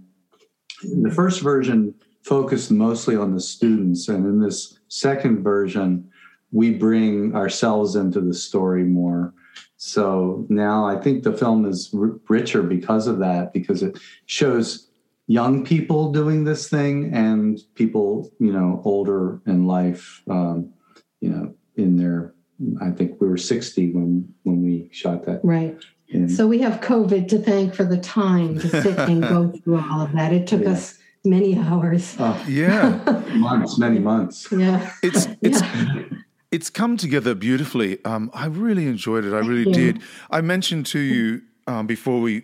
[0.81, 6.09] the first version focused mostly on the students, and in this second version,
[6.55, 9.33] we bring ourselves into the story more.
[9.75, 14.87] So now I think the film is r- richer because of that, because it shows
[15.27, 20.71] young people doing this thing and people, you know, older in life, um,
[21.19, 22.33] you know, in their.
[22.81, 25.41] I think we were 60 when when we shot that.
[25.43, 25.75] Right.
[26.07, 29.83] In, So we have COVID to thank for the time to sit and go through
[29.91, 30.31] all of that.
[30.31, 30.71] It took Yeah.
[30.71, 32.15] us many hours.
[32.17, 33.01] oh, Yeah.
[33.35, 34.47] months, many months.
[34.53, 34.89] Yeah.
[35.03, 36.03] It's it's Yeah.
[36.51, 38.03] It's come together beautifully.
[38.05, 39.33] Um, I really enjoyed it.
[39.33, 39.73] I really you.
[39.93, 40.01] did.
[40.29, 42.43] I mentioned to you um, before we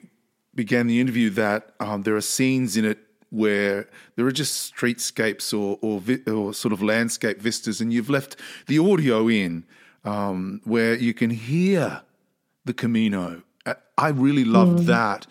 [0.55, 5.57] began the interview that um, there are scenes in it where there are just streetscapes
[5.57, 8.35] or or, vi- or sort of landscape vistas, and you've left
[8.67, 9.63] the audio in
[10.03, 12.01] um, where you can hear
[12.65, 13.43] the Camino.
[13.97, 15.27] I- really loved that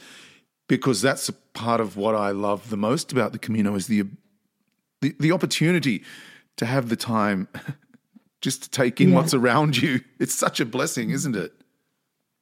[0.68, 4.04] because that's a part of what I love the most about the Camino is the
[5.00, 6.04] the, the opportunity
[6.56, 7.48] to have the time
[8.40, 9.16] just to take in Yeah.
[9.16, 10.00] what's around you.
[10.18, 11.52] It's such a blessing, isn't it?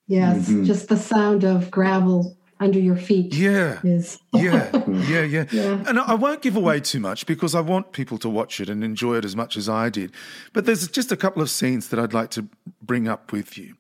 [0.07, 0.49] Yes.
[0.49, 3.79] Just the sound of gravel under your feet Yeah.
[3.85, 4.19] is.
[4.33, 5.85] Yeah, yeah, yeah, Yeah.
[5.87, 8.83] And I won't give away too much because I want people to watch it and
[8.83, 10.13] enjoy it as much as I did.
[10.53, 12.49] But there's just a couple of scenes that I'd like to
[12.83, 13.75] bring up with you.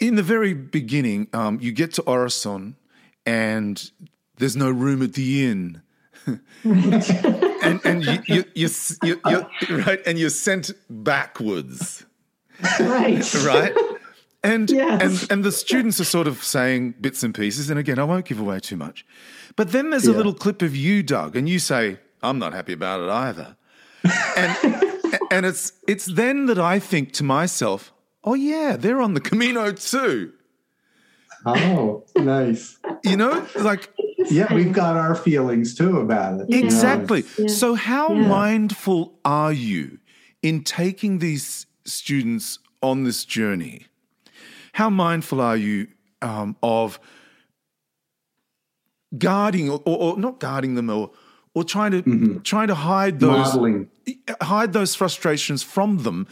[0.00, 2.74] In the very beginning, um, you get to Orisson
[3.26, 3.90] and
[4.36, 5.82] there's no room at the inn.
[7.68, 8.68] and and you, you, you,
[9.02, 9.44] you, you, uh,
[9.86, 12.04] right, and you're sent backwards.
[12.80, 13.34] right.
[13.44, 13.72] right?
[14.42, 15.02] And Yes.
[15.22, 17.70] and and the students are sort of saying bits and pieces.
[17.70, 19.04] And again, I won't give away too much.
[19.56, 22.72] But then there's a little clip of you, Doug, and you say, "I'm not happy
[22.72, 23.56] about it either."
[24.36, 24.56] And
[25.30, 29.72] and it's it's then that I think to myself, "Oh yeah, they're on the Camino
[29.72, 30.32] too."
[31.46, 32.78] Oh, nice.
[33.04, 33.92] You know, like
[34.30, 36.50] Yeah, we've got our feelings too about it.
[36.50, 36.58] you.
[36.64, 37.24] Exactly.
[37.38, 37.46] Yeah.
[37.46, 38.26] So, how Yeah.
[38.28, 39.98] mindful are you
[40.42, 43.86] in taking these students on this journey?
[44.72, 45.86] How mindful are you
[46.20, 46.98] um, of
[49.16, 51.10] guarding, or, or, or not guarding them, or
[51.54, 53.88] or trying to trying to hide those Modeling.
[54.42, 56.26] hide those frustrations from them,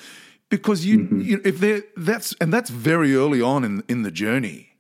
[0.50, 4.75] because you, you if they're that's and that's very early on in in the journey.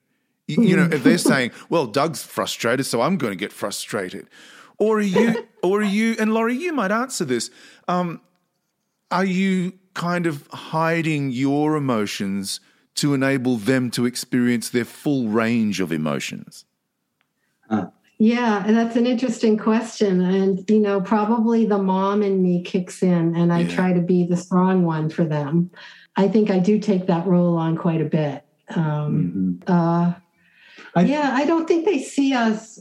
[0.48, 4.28] You, you know, if they're saying, "Well, Doug's frustrated, so I'm going to get frustrated,"
[4.78, 7.50] or are you, or are you, and Laurie, you might answer this.
[7.88, 8.20] Um,
[9.10, 12.60] are you kind of hiding your emotions
[12.96, 16.64] to enable them to experience their full range of emotions?
[18.18, 20.22] Yeah, and that's an interesting question.
[20.22, 23.68] And, you know, probably the mom in me kicks in and I Yeah.
[23.68, 25.70] try to be the strong one for them.
[26.16, 28.42] I think I do take that role on quite a bit.
[28.74, 29.70] Um, Mhm.
[29.70, 30.14] uh,
[30.96, 32.80] I- yeah, I don't think they see us.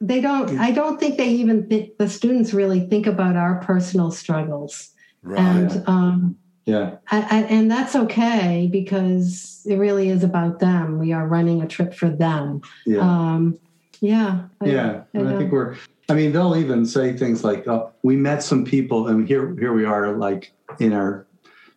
[0.00, 4.10] They don't, I don't think they even think the students really think about our personal
[4.10, 4.90] struggles.
[5.36, 6.96] And, um, Yeah.
[7.10, 10.98] I, I, and that's okay because it really is about them.
[10.98, 12.60] We are running a trip for them.
[12.86, 13.00] Yeah.
[13.00, 13.58] Um,
[14.00, 14.42] yeah.
[14.60, 15.02] I- yeah.
[15.14, 15.76] And I think we're,
[16.10, 19.72] I mean, they'll even say things like, oh, we met some people, and here, here
[19.72, 21.26] we are, like in our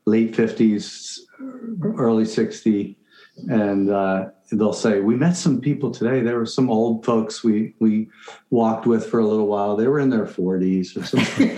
[0.05, 1.19] late 50s,
[1.97, 2.97] early 60,
[3.49, 6.21] and uh, they'll say, we met some people today.
[6.21, 8.09] There were some old folks we, we
[8.49, 9.75] walked with for a little while.
[9.75, 11.49] They were in their 40s or something.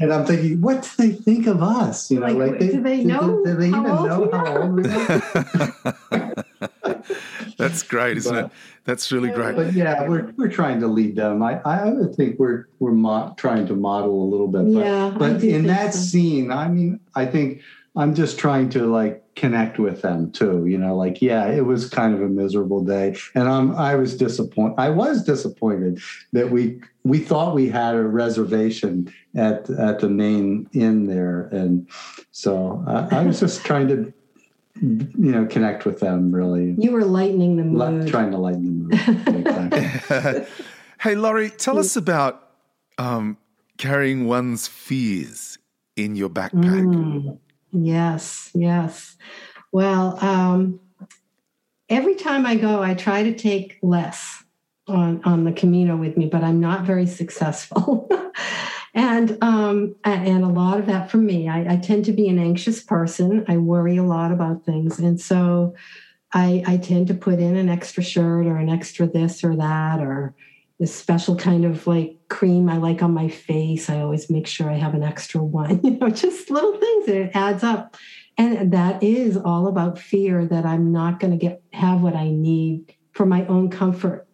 [0.00, 2.10] and I'm thinking, what do they think of us?
[2.10, 4.30] You know, Like, like, they, do they know Do, they how even old know we
[4.30, 4.62] how are?
[4.62, 6.34] old we are?
[7.56, 8.50] That's great, isn't it?
[8.84, 9.54] That's really great.
[9.54, 11.42] But yeah, we're we're trying to lead them.
[11.42, 14.72] I I would think we're we're mo- trying to model a little bit.
[14.72, 16.00] But, Yeah, but in that so.
[16.00, 17.60] scene, I mean, I think
[17.96, 20.66] I'm just trying to like connect with them too.
[20.66, 24.16] You know, like yeah, it was kind of a miserable day, and I'm I was
[24.16, 24.74] disappointed.
[24.78, 26.00] I was disappointed
[26.32, 31.88] that we we thought we had a reservation at at the main inn there, and
[32.30, 34.12] so I, I was just trying to
[34.80, 36.74] you know connect with them really.
[36.78, 38.08] You were lightening the Li- mood.
[38.08, 40.46] trying to lighten the mood.
[41.00, 42.50] Hey, Laurie, tell us about
[42.98, 43.38] um,
[43.78, 45.56] carrying one's fears
[45.96, 46.84] in your backpack.
[46.84, 47.38] Mm,
[47.72, 49.16] yes, yes.
[49.72, 50.80] Well, um,
[51.88, 54.42] every time I go, I try to take less
[54.88, 58.08] on on the Camino with me, but I'm not very successful.
[58.94, 61.48] and um, and a lot of that for me.
[61.48, 63.44] I, I, tend to be an anxious person.
[63.46, 65.74] I worry a lot about things, and so
[66.32, 70.00] I, I tend to put in an extra shirt or an extra this or that
[70.00, 70.34] or
[70.80, 73.90] this special kind of like cream I like on my face.
[73.90, 75.80] I always make sure I have an extra one.
[75.84, 77.08] You know, just little things.
[77.08, 77.96] It adds up,
[78.38, 82.30] and that is all about fear that I'm not going to get have what I
[82.30, 84.26] need for my own comfort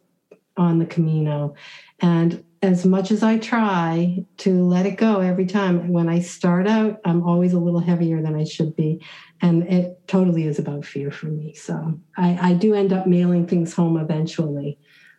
[0.57, 1.55] on the Camino,
[2.01, 6.67] and as much as I try to let it go every time, when I start
[6.67, 9.03] out, I'm always a little heavier than I should be.
[9.43, 11.55] And it totally is about fear for me.
[11.55, 14.79] So I, I do end up mailing things home eventually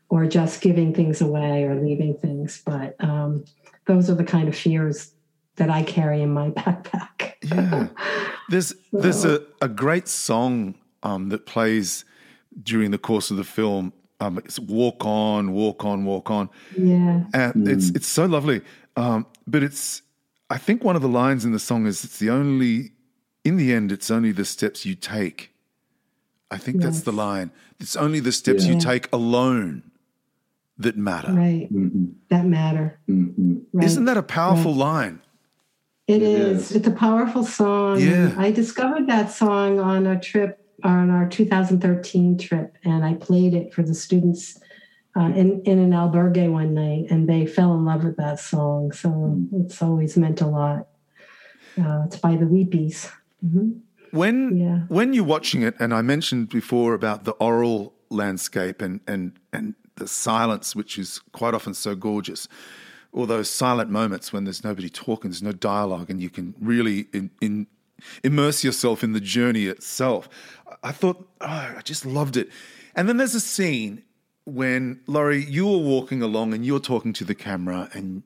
[0.10, 2.62] or just giving things away or leaving things.
[2.66, 3.46] But um,
[3.86, 5.12] those are the kind of fears
[5.58, 7.34] that I carry in my backpack.
[7.44, 7.88] yeah.
[8.50, 8.98] There's, so.
[9.00, 12.06] there's a, a great song um, that plays
[12.64, 16.50] during the course of the film um, it's walk on, walk on, walk on.
[16.76, 17.70] Yeah, and mm.
[17.70, 18.62] it's it's so lovely.
[18.96, 20.02] Um, but it's
[20.50, 22.94] I think one of the lines in the song is it's the only
[23.44, 25.52] in the end it's only the steps you take.
[26.50, 26.86] I think yes.
[26.86, 27.52] that's the line.
[27.80, 28.74] It's only the steps yeah.
[28.74, 29.87] you take alone
[30.80, 31.32] that matter.
[31.32, 31.72] Right.
[31.74, 32.06] Mm-hmm.
[32.30, 33.00] That matter.
[33.10, 33.56] Mm-hmm.
[33.74, 33.86] Right.
[33.86, 34.80] Isn't that a powerful right.
[34.80, 35.22] line?
[36.08, 36.72] It, it is.
[36.72, 36.78] is.
[36.78, 38.00] It's a powerful song.
[38.00, 38.34] Yeah.
[38.38, 43.74] I discovered that song on a trip on our 2013 trip, and I played it
[43.74, 44.60] for the students
[45.18, 48.92] uh, in in an albergue one night, and they fell in love with that song.
[48.92, 49.62] So mm-hmm.
[49.66, 50.88] it's always meant a lot.
[51.80, 53.12] Uh, it's by the Weepies.
[53.44, 53.72] Mm-hmm.
[54.12, 54.80] When yeah.
[54.88, 59.76] when you're watching it, and I mentioned before about the aural landscape and and and
[59.98, 62.48] the silence, which is quite often so gorgeous,
[63.12, 67.08] or those silent moments when there's nobody talking, there's no dialogue, and you can really
[67.14, 67.68] in, in
[68.24, 70.30] immerse yourself in the journey itself.
[70.84, 72.50] I thought, oh, I just loved it.
[72.96, 74.04] And then there's a scene
[74.46, 78.24] when Laurie, you were walking along and you're talking to the camera and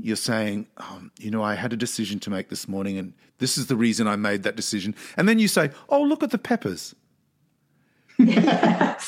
[0.00, 3.56] you're saying, um, you know, I had a decision to make this morning and this
[3.56, 4.94] is the reason I made that decision.
[5.16, 6.94] And then you say, oh, look at the peppers.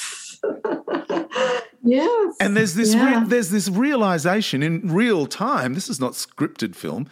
[1.84, 2.36] Yes.
[2.40, 3.20] And there's this yeah.
[3.20, 5.74] re- there's this realization in real time.
[5.74, 7.08] This is not scripted film,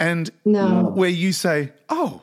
[0.00, 0.92] and no.
[0.94, 2.22] where you say, "Oh,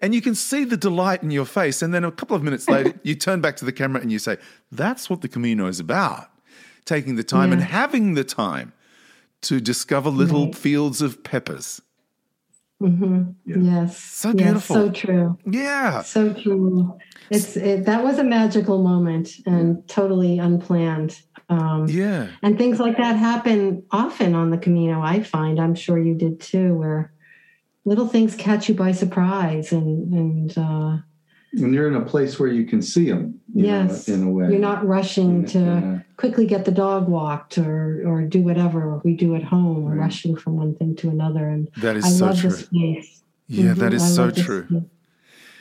[0.00, 1.82] and you can see the delight in your face.
[1.82, 4.18] And then a couple of minutes later, you turn back to the camera and you
[4.18, 4.36] say,
[4.70, 6.28] That's what the Camino is about.
[6.84, 7.58] Taking the time yeah.
[7.58, 8.72] and having the time
[9.42, 10.56] to discover little right.
[10.56, 11.80] fields of peppers.
[12.82, 13.30] Mm-hmm.
[13.44, 13.56] Yeah.
[13.82, 13.98] Yes.
[13.98, 14.76] So beautiful.
[14.76, 15.38] Yes, so true.
[15.44, 16.02] Yeah.
[16.02, 16.96] So true.
[17.28, 21.20] It's it, that was a magical moment and totally unplanned.
[21.48, 22.28] Um, yeah.
[22.42, 25.00] And things like that happen often on the Camino.
[25.00, 25.58] I find.
[25.58, 26.74] I'm sure you did too.
[26.74, 27.12] Where
[27.88, 30.98] little things catch you by surprise and and uh
[31.54, 34.50] and you're in a place where you can see them yes know, in a way
[34.50, 35.98] you're not rushing to yeah.
[36.18, 39.98] quickly get the dog walked or or do whatever we do at home right.
[39.98, 43.22] rushing from one thing to another and that is I so love true this space.
[43.46, 43.80] yeah mm-hmm.
[43.80, 44.84] that is so true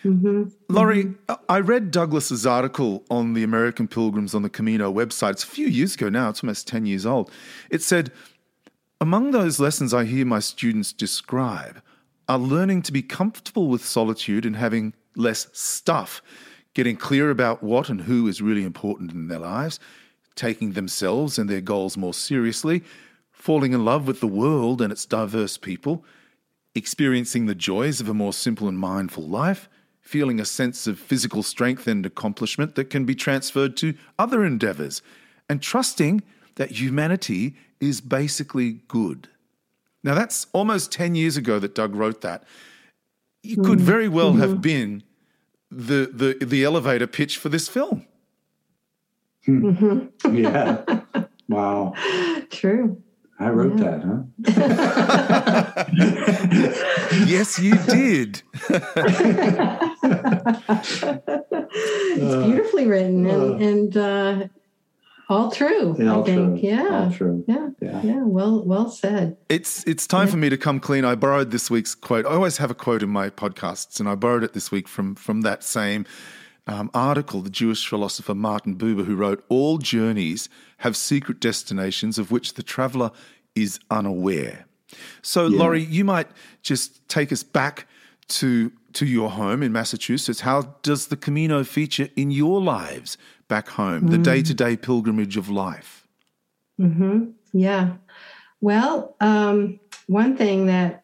[0.07, 0.43] Mm-hmm.
[0.69, 1.33] Laurie, mm-hmm.
[1.49, 5.31] I read Douglas's article on the American Pilgrims on the Camino website.
[5.31, 7.29] It's a few years ago now, it's almost 10 years old.
[7.69, 8.11] It said,
[9.01, 11.81] Among those lessons I hear my students describe
[12.29, 16.21] are learning to be comfortable with solitude and having less stuff,
[16.73, 19.79] getting clear about what and who is really important in their lives,
[20.35, 22.83] taking themselves and their goals more seriously,
[23.31, 26.03] falling in love with the world and its diverse people,
[26.75, 29.69] experiencing the joys of a more simple and mindful life,
[30.07, 35.01] feeling a sense of physical strength and accomplishment that can be transferred to other endeavors,
[35.49, 36.23] and trusting
[36.55, 39.27] that humanity is basically good.
[40.03, 42.43] Now, that's almost 10 years ago that Doug wrote that.
[43.43, 43.81] It could mm.
[43.81, 44.41] very well mm-hmm.
[44.41, 45.03] have been
[45.69, 48.05] the, the, the elevator pitch for this film.
[49.47, 50.35] Mm-hmm.
[50.35, 51.01] yeah.
[51.49, 51.93] Wow.
[52.49, 53.01] True.
[53.39, 53.83] I wrote yeah.
[53.85, 54.23] that, huh?
[57.27, 58.41] yes, you did.
[62.17, 64.47] it's beautifully written, and, uh, and uh,
[65.29, 65.95] all true.
[65.99, 66.59] Yeah, all I think.
[66.59, 66.69] True.
[66.69, 67.03] Yeah.
[67.03, 67.45] All true.
[67.47, 67.69] Yeah.
[67.79, 68.01] yeah.
[68.01, 68.23] Yeah.
[68.23, 69.37] Well well said.
[69.49, 70.31] It's it's time yeah.
[70.31, 71.05] for me to come clean.
[71.05, 72.25] I borrowed this week's quote.
[72.25, 75.15] I always have a quote in my podcasts, and I borrowed it this week from
[75.15, 76.05] from that same
[76.67, 80.49] um, article, the Jewish philosopher Martin Buber, who wrote, All journeys
[80.79, 83.11] have secret destinations of which the traveler
[83.55, 84.65] is unaware.
[85.21, 85.59] So, yeah.
[85.59, 86.27] Laurie, you might
[86.61, 87.87] just take us back
[88.29, 90.41] to to your home in Massachusetts.
[90.41, 93.17] How does the Camino feature in your lives?
[93.47, 94.11] back home, mm.
[94.11, 96.07] the day to day pilgrimage of life?
[96.79, 97.31] Mm-hmm.
[97.53, 97.93] Yeah.
[98.61, 101.03] Well, um, one thing that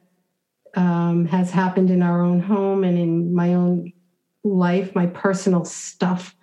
[0.75, 3.93] um, has happened in our own home and in my own
[4.43, 6.35] life, my personal stuff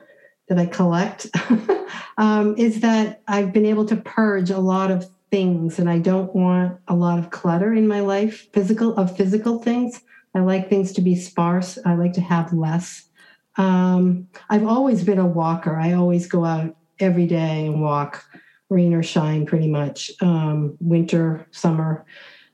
[0.48, 1.28] that I collect
[2.18, 6.34] um, is that I've been able to purge a lot of things, and I don't
[6.34, 10.02] want a lot of clutter in my life, physical of physical things.
[10.34, 11.78] I like things to be sparse.
[11.84, 13.08] I like to have less.
[13.56, 15.76] Um, I've always been a walker.
[15.76, 18.24] I always go out every day and walk,
[18.68, 22.04] rain or shine, pretty much, um, winter, summer,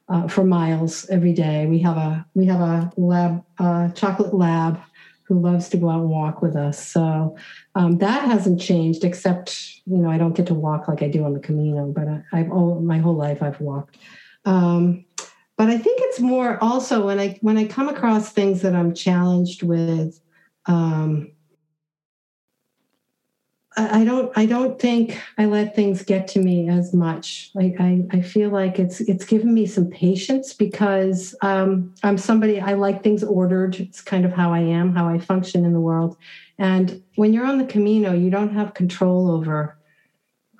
[0.09, 1.66] uh, for miles every day.
[1.66, 4.80] We have a we have a lab, uh, chocolate lab
[5.27, 6.85] who loves to go out and walk with us.
[6.87, 7.37] So
[7.74, 11.24] um, that hasn't changed, except you know I don't get to walk like I do
[11.24, 13.99] on the Camino, but I, have all my whole life I've walked.
[14.45, 15.05] Um,
[15.57, 18.95] but I think it's more also when I when I come across things that I'm
[18.95, 20.20] challenged with.
[20.66, 21.33] Um,
[23.79, 27.51] I don't I don't think I let things get to me as much.
[27.59, 32.59] I, I, I feel like it's it's given me some patience because um, I'm somebody
[32.59, 33.77] I like things ordered.
[33.77, 36.16] It's kind of how I am, how I function in the world.
[36.59, 39.77] And when you're on the Camino, you don't have control over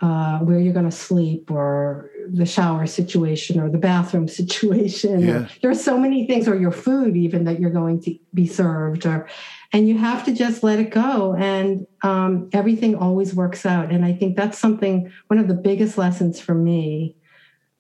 [0.03, 5.21] uh, where you're going to sleep or the shower situation or the bathroom situation.
[5.21, 5.49] Yeah.
[5.63, 9.07] There are so many things, or your food even that you're going to be served,
[9.07, 9.27] or
[9.73, 14.05] and you have to just let it go and um, everything always works out and
[14.05, 17.17] i think that's something one of the biggest lessons for me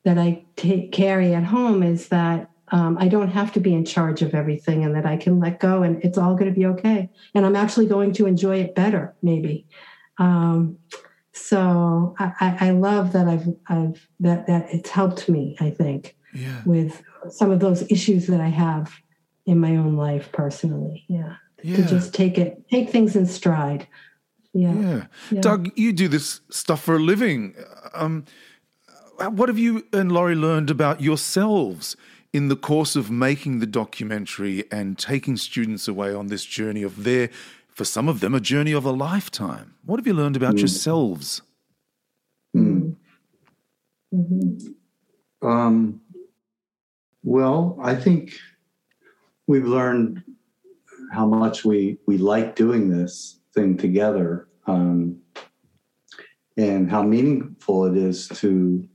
[0.04, 3.84] that i take, carry at home is that um, i don't have to be in
[3.84, 6.66] charge of everything and that i can let go and it's all going to be
[6.66, 9.66] okay and i'm actually going to enjoy it better maybe
[10.18, 10.78] um,
[11.32, 15.54] so I, I, love that I've, I've that that it's helped me.
[15.60, 16.62] I think yeah.
[16.64, 18.94] with some of those issues that I have
[19.44, 21.04] in my own life personally.
[21.08, 21.76] Yeah yeah.
[21.76, 23.86] to just take it, take things in stride.
[24.52, 24.74] Yeah.
[24.74, 25.06] yeah.
[25.30, 25.40] yeah.
[25.40, 27.54] Doug, you do this stuff for a living.
[27.94, 28.24] Um,
[29.18, 31.96] what have you and Laurie learned about yourselves
[32.32, 37.04] in the course of making the documentary and taking students away on this journey of
[37.04, 37.30] their,
[37.68, 39.74] for some of them, a journey of a lifetime?
[39.84, 40.58] What have you learned about mm.
[40.58, 41.42] yourselves?
[42.54, 42.96] Mm.
[44.14, 45.46] Mm-hmm.
[45.46, 46.00] Um,
[47.22, 48.32] well, I think
[49.46, 50.22] we've learned
[51.12, 55.18] how much we we like doing this thing together um,
[56.56, 58.86] and how meaningful it is to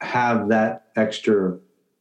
[0.00, 1.58] have that extra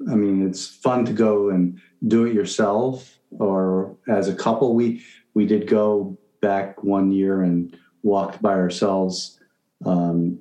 [0.10, 5.04] i mean it's fun to go and do it yourself or as a couple we
[5.34, 9.40] we did go back one year and walked by ourselves
[9.86, 10.40] um,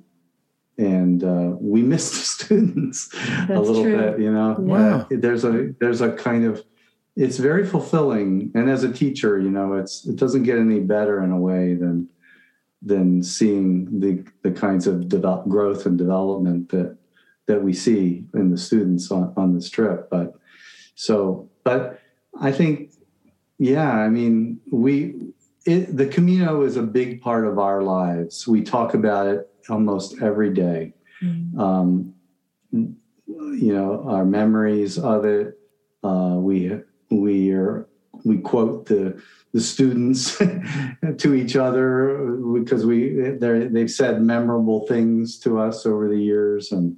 [0.77, 3.97] and uh, we missed the students That's a little true.
[3.97, 5.07] bit you know wow.
[5.09, 6.63] There's a there's a kind of
[7.15, 11.23] it's very fulfilling and as a teacher you know it's it doesn't get any better
[11.23, 12.07] in a way than
[12.81, 16.97] than seeing the the kinds of develop, growth and development that
[17.47, 20.33] that we see in the students on, on this trip but
[20.95, 21.99] so but
[22.39, 22.91] i think
[23.57, 25.15] yeah i mean we
[25.65, 30.21] it, the camino is a big part of our lives we talk about it almost
[30.21, 30.93] every day.
[31.21, 31.59] Mm-hmm.
[31.59, 32.13] Um,
[32.71, 35.59] you know our memories of it
[36.03, 36.71] uh, we
[37.11, 37.87] we are
[38.23, 39.21] we quote the
[39.53, 40.37] the students
[41.17, 46.97] to each other because we they've said memorable things to us over the years and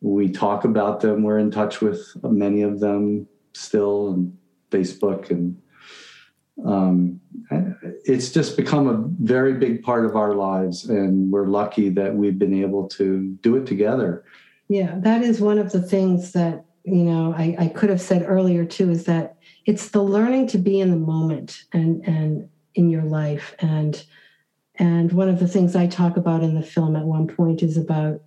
[0.00, 1.22] we talk about them.
[1.22, 4.36] We're in touch with many of them still on
[4.70, 5.60] facebook and
[6.64, 7.20] um,
[8.04, 12.38] it's just become a very big part of our lives and we're lucky that we've
[12.38, 14.24] been able to do it together.
[14.68, 18.24] Yeah that is one of the things that you know I, I could have said
[18.26, 22.90] earlier too is that it's the learning to be in the moment and and in
[22.90, 24.04] your life and
[24.76, 27.76] and one of the things i talk about in the film at one point is
[27.76, 28.20] about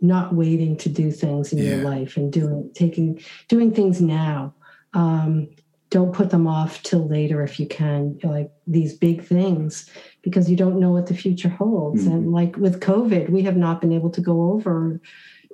[0.00, 1.76] not waiting to do things in yeah.
[1.76, 4.54] your life and doing taking doing things now
[4.92, 5.48] um,
[5.90, 9.88] don't put them off till later if you can like these big things
[10.22, 12.12] because you don't know what the future holds mm-hmm.
[12.12, 15.00] and like with covid we have not been able to go over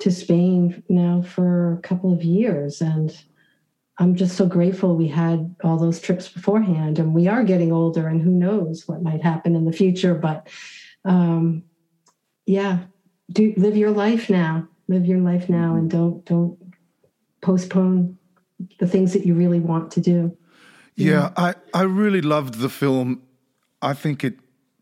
[0.00, 3.16] to spain now for a couple of years and
[3.98, 8.08] I'm just so grateful we had all those trips beforehand, and we are getting older,
[8.08, 10.14] and who knows what might happen in the future.
[10.14, 10.48] But
[11.04, 11.62] um,
[12.44, 12.80] yeah,
[13.32, 14.68] do live your life now.
[14.88, 16.58] Live your life now, and don't don't
[17.40, 18.18] postpone
[18.78, 20.36] the things that you really want to do.
[20.94, 23.22] Yeah, I I really loved the film.
[23.80, 24.38] I think it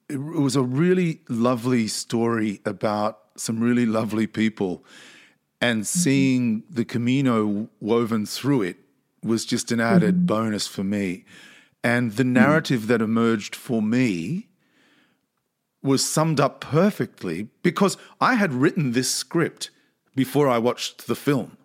[0.09, 4.85] it was a really lovely story about some really lovely people,
[5.61, 6.01] and mm-hmm.
[6.01, 6.75] seeing mm-hmm.
[6.75, 8.77] the Camino woven through it
[9.23, 10.27] was just an added mm-hmm.
[10.27, 11.25] bonus for me.
[11.83, 12.87] And the narrative mm.
[12.87, 14.49] that emerged for me
[15.83, 19.71] was summed up perfectly because I had written this script
[20.17, 21.59] before I watched the film.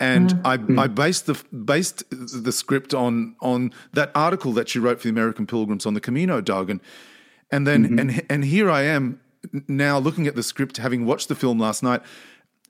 [0.00, 0.78] And mm.
[0.78, 5.04] I, I based the based the script on on that article that you wrote for
[5.04, 6.70] the American Pilgrims on the Camino, Doug.
[6.70, 6.80] And
[7.50, 9.20] And then and and here I am
[9.66, 12.02] now looking at the script, having watched the film last night,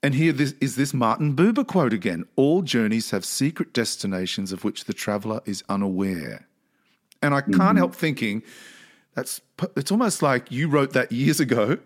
[0.02, 2.24] and here this is this Martin Buber quote again.
[2.36, 6.46] All journeys have secret destinations of which the traveler is unaware.
[7.20, 7.76] And I can't mm-hmm.
[7.78, 8.42] help thinking
[9.14, 9.40] that's
[9.76, 11.78] it's almost like you wrote that years ago.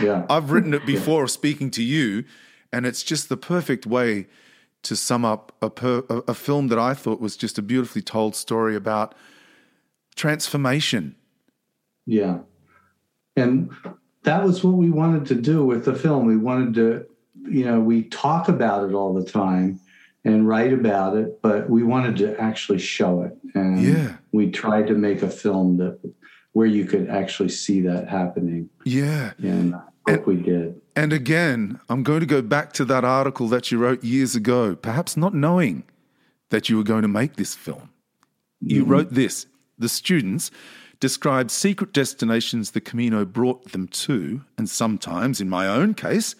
[0.00, 0.24] Yeah.
[0.30, 2.24] I've written it before speaking to you,
[2.72, 4.26] and it's just the perfect way
[4.84, 8.00] to sum up a, per, a, a film that I thought was just a beautifully
[8.00, 9.14] told story about
[10.16, 11.16] transformation.
[12.06, 12.38] Yeah.
[13.38, 13.70] And
[14.24, 16.26] that was what we wanted to do with the film.
[16.26, 17.06] We wanted to,
[17.50, 19.80] you know, we talk about it all the time
[20.24, 23.36] and write about it, but we wanted to actually show it.
[23.54, 24.16] And Yeah.
[24.32, 25.98] we tried to make a film that
[26.52, 28.68] where you could actually see that happening.
[28.84, 29.32] Yeah.
[29.38, 30.80] And I hope we did.
[30.96, 34.74] And again, I'm going to go back to that article that you wrote years ago,
[34.74, 35.84] perhaps not knowing
[36.50, 37.90] that you were going to make this film.
[38.60, 38.90] You mm-hmm.
[38.90, 39.46] wrote this
[39.78, 40.50] The students
[41.00, 46.34] described secret destinations the Camino brought them to, and sometimes, in my own case,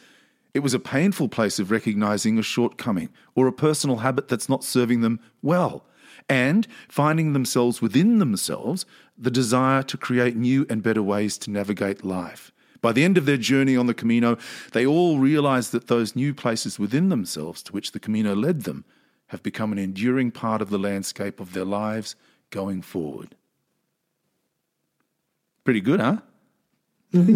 [0.55, 4.65] it was a painful place of recognizing a shortcoming or a personal habit that's not
[4.65, 5.85] serving them well,
[6.29, 8.85] and finding themselves within themselves
[9.17, 12.51] the desire to create new and better ways to navigate life.
[12.81, 14.39] By the end of their journey on the Camino,
[14.73, 18.85] they all realized that those new places within themselves to which the Camino led them
[19.29, 22.15] have become an enduring part of the landscape of their lives
[22.51, 23.35] going forward.
[25.69, 26.17] Pretty good, huh?
[27.13, 27.27] Send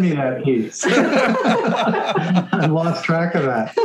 [0.00, 0.82] me that piece.
[0.88, 3.76] I lost track of that.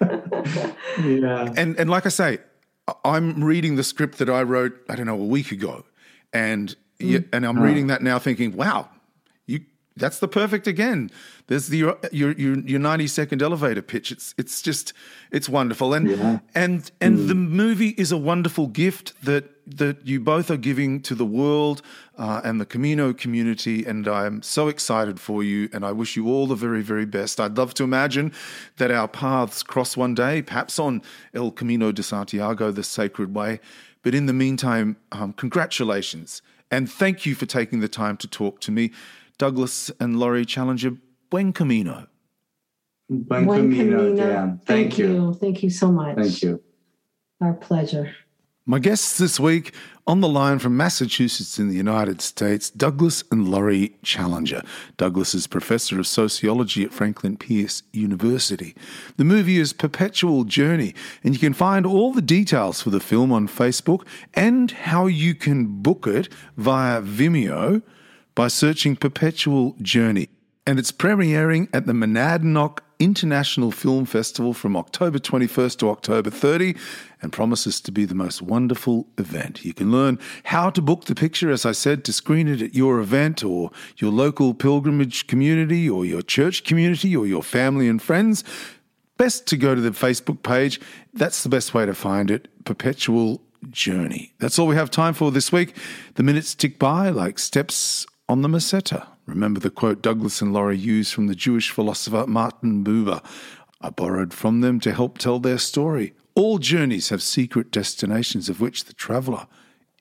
[1.04, 1.52] yeah.
[1.56, 2.38] And and like I say,
[2.86, 5.84] I- I'm reading the script that I wrote, I don't know, a week ago.
[6.32, 7.28] And yeah, mm.
[7.32, 7.88] and I'm reading oh.
[7.88, 8.95] that now thinking, wow, you
[9.96, 11.10] that's the perfect again.
[11.46, 14.12] There's the your your your, your 90 second elevator pitch.
[14.12, 14.92] It's it's just
[15.30, 15.94] it's wonderful.
[15.94, 16.38] And Yeah.
[16.54, 21.14] and and the movie is a wonderful gift that that you both are giving to
[21.14, 21.82] the world
[22.16, 23.84] uh, and the Camino community.
[23.84, 25.68] And I'm so excited for you.
[25.72, 27.40] And I wish you all the very, very best.
[27.40, 28.32] I'd love to imagine
[28.76, 31.02] that our paths cross one day, perhaps on
[31.34, 33.58] El Camino de Santiago, the sacred way.
[34.02, 36.42] But in the meantime, um, congratulations.
[36.70, 38.92] And thank you for taking the time to talk to me.
[39.38, 40.92] Douglas and Laurie Challenger,
[41.30, 42.06] buen camino.
[43.08, 44.16] Buen Buen Camino, Camino.
[44.16, 44.60] Dan.
[44.64, 45.34] Thank, you.
[45.34, 46.16] Thank you so much.
[46.16, 46.62] Thank you.
[47.40, 48.12] Our pleasure.
[48.68, 49.72] My guests this week
[50.08, 54.62] on the line from Massachusetts in the United States, Douglas and Laurie Challenger.
[54.96, 58.74] Douglas is professor of sociology at Franklin Pierce University.
[59.18, 63.30] The movie is Perpetual Journey, and you can find all the details for the film
[63.30, 67.82] on Facebook and how you can book it via Vimeo
[68.36, 70.28] by searching Perpetual Journey.
[70.66, 76.76] And it's premiering at the Monadnock International Film Festival from October 21st to October 30
[77.22, 79.64] and promises to be the most wonderful event.
[79.64, 82.74] You can learn how to book the picture, as I said, to screen it at
[82.74, 88.02] your event or your local pilgrimage community or your church community or your family and
[88.02, 88.44] friends.
[89.16, 90.78] Best to go to the Facebook page.
[91.14, 92.48] That's the best way to find it.
[92.64, 94.32] Perpetual Journey.
[94.40, 95.74] That's all we have time for this week.
[96.16, 99.06] The minutes tick by like steps on the Meseta.
[99.26, 103.24] Remember the quote Douglas and Laurie used from the Jewish philosopher Martin Buber.
[103.80, 106.14] I borrowed from them to help tell their story.
[106.34, 109.46] All journeys have secret destinations of which the traveller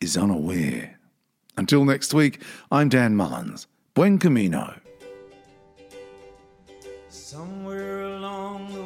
[0.01, 0.99] is unaware.
[1.57, 3.67] Until next week, I'm Dan Mullins.
[3.93, 4.75] Buen Camino.
[7.09, 8.84] Somewhere along the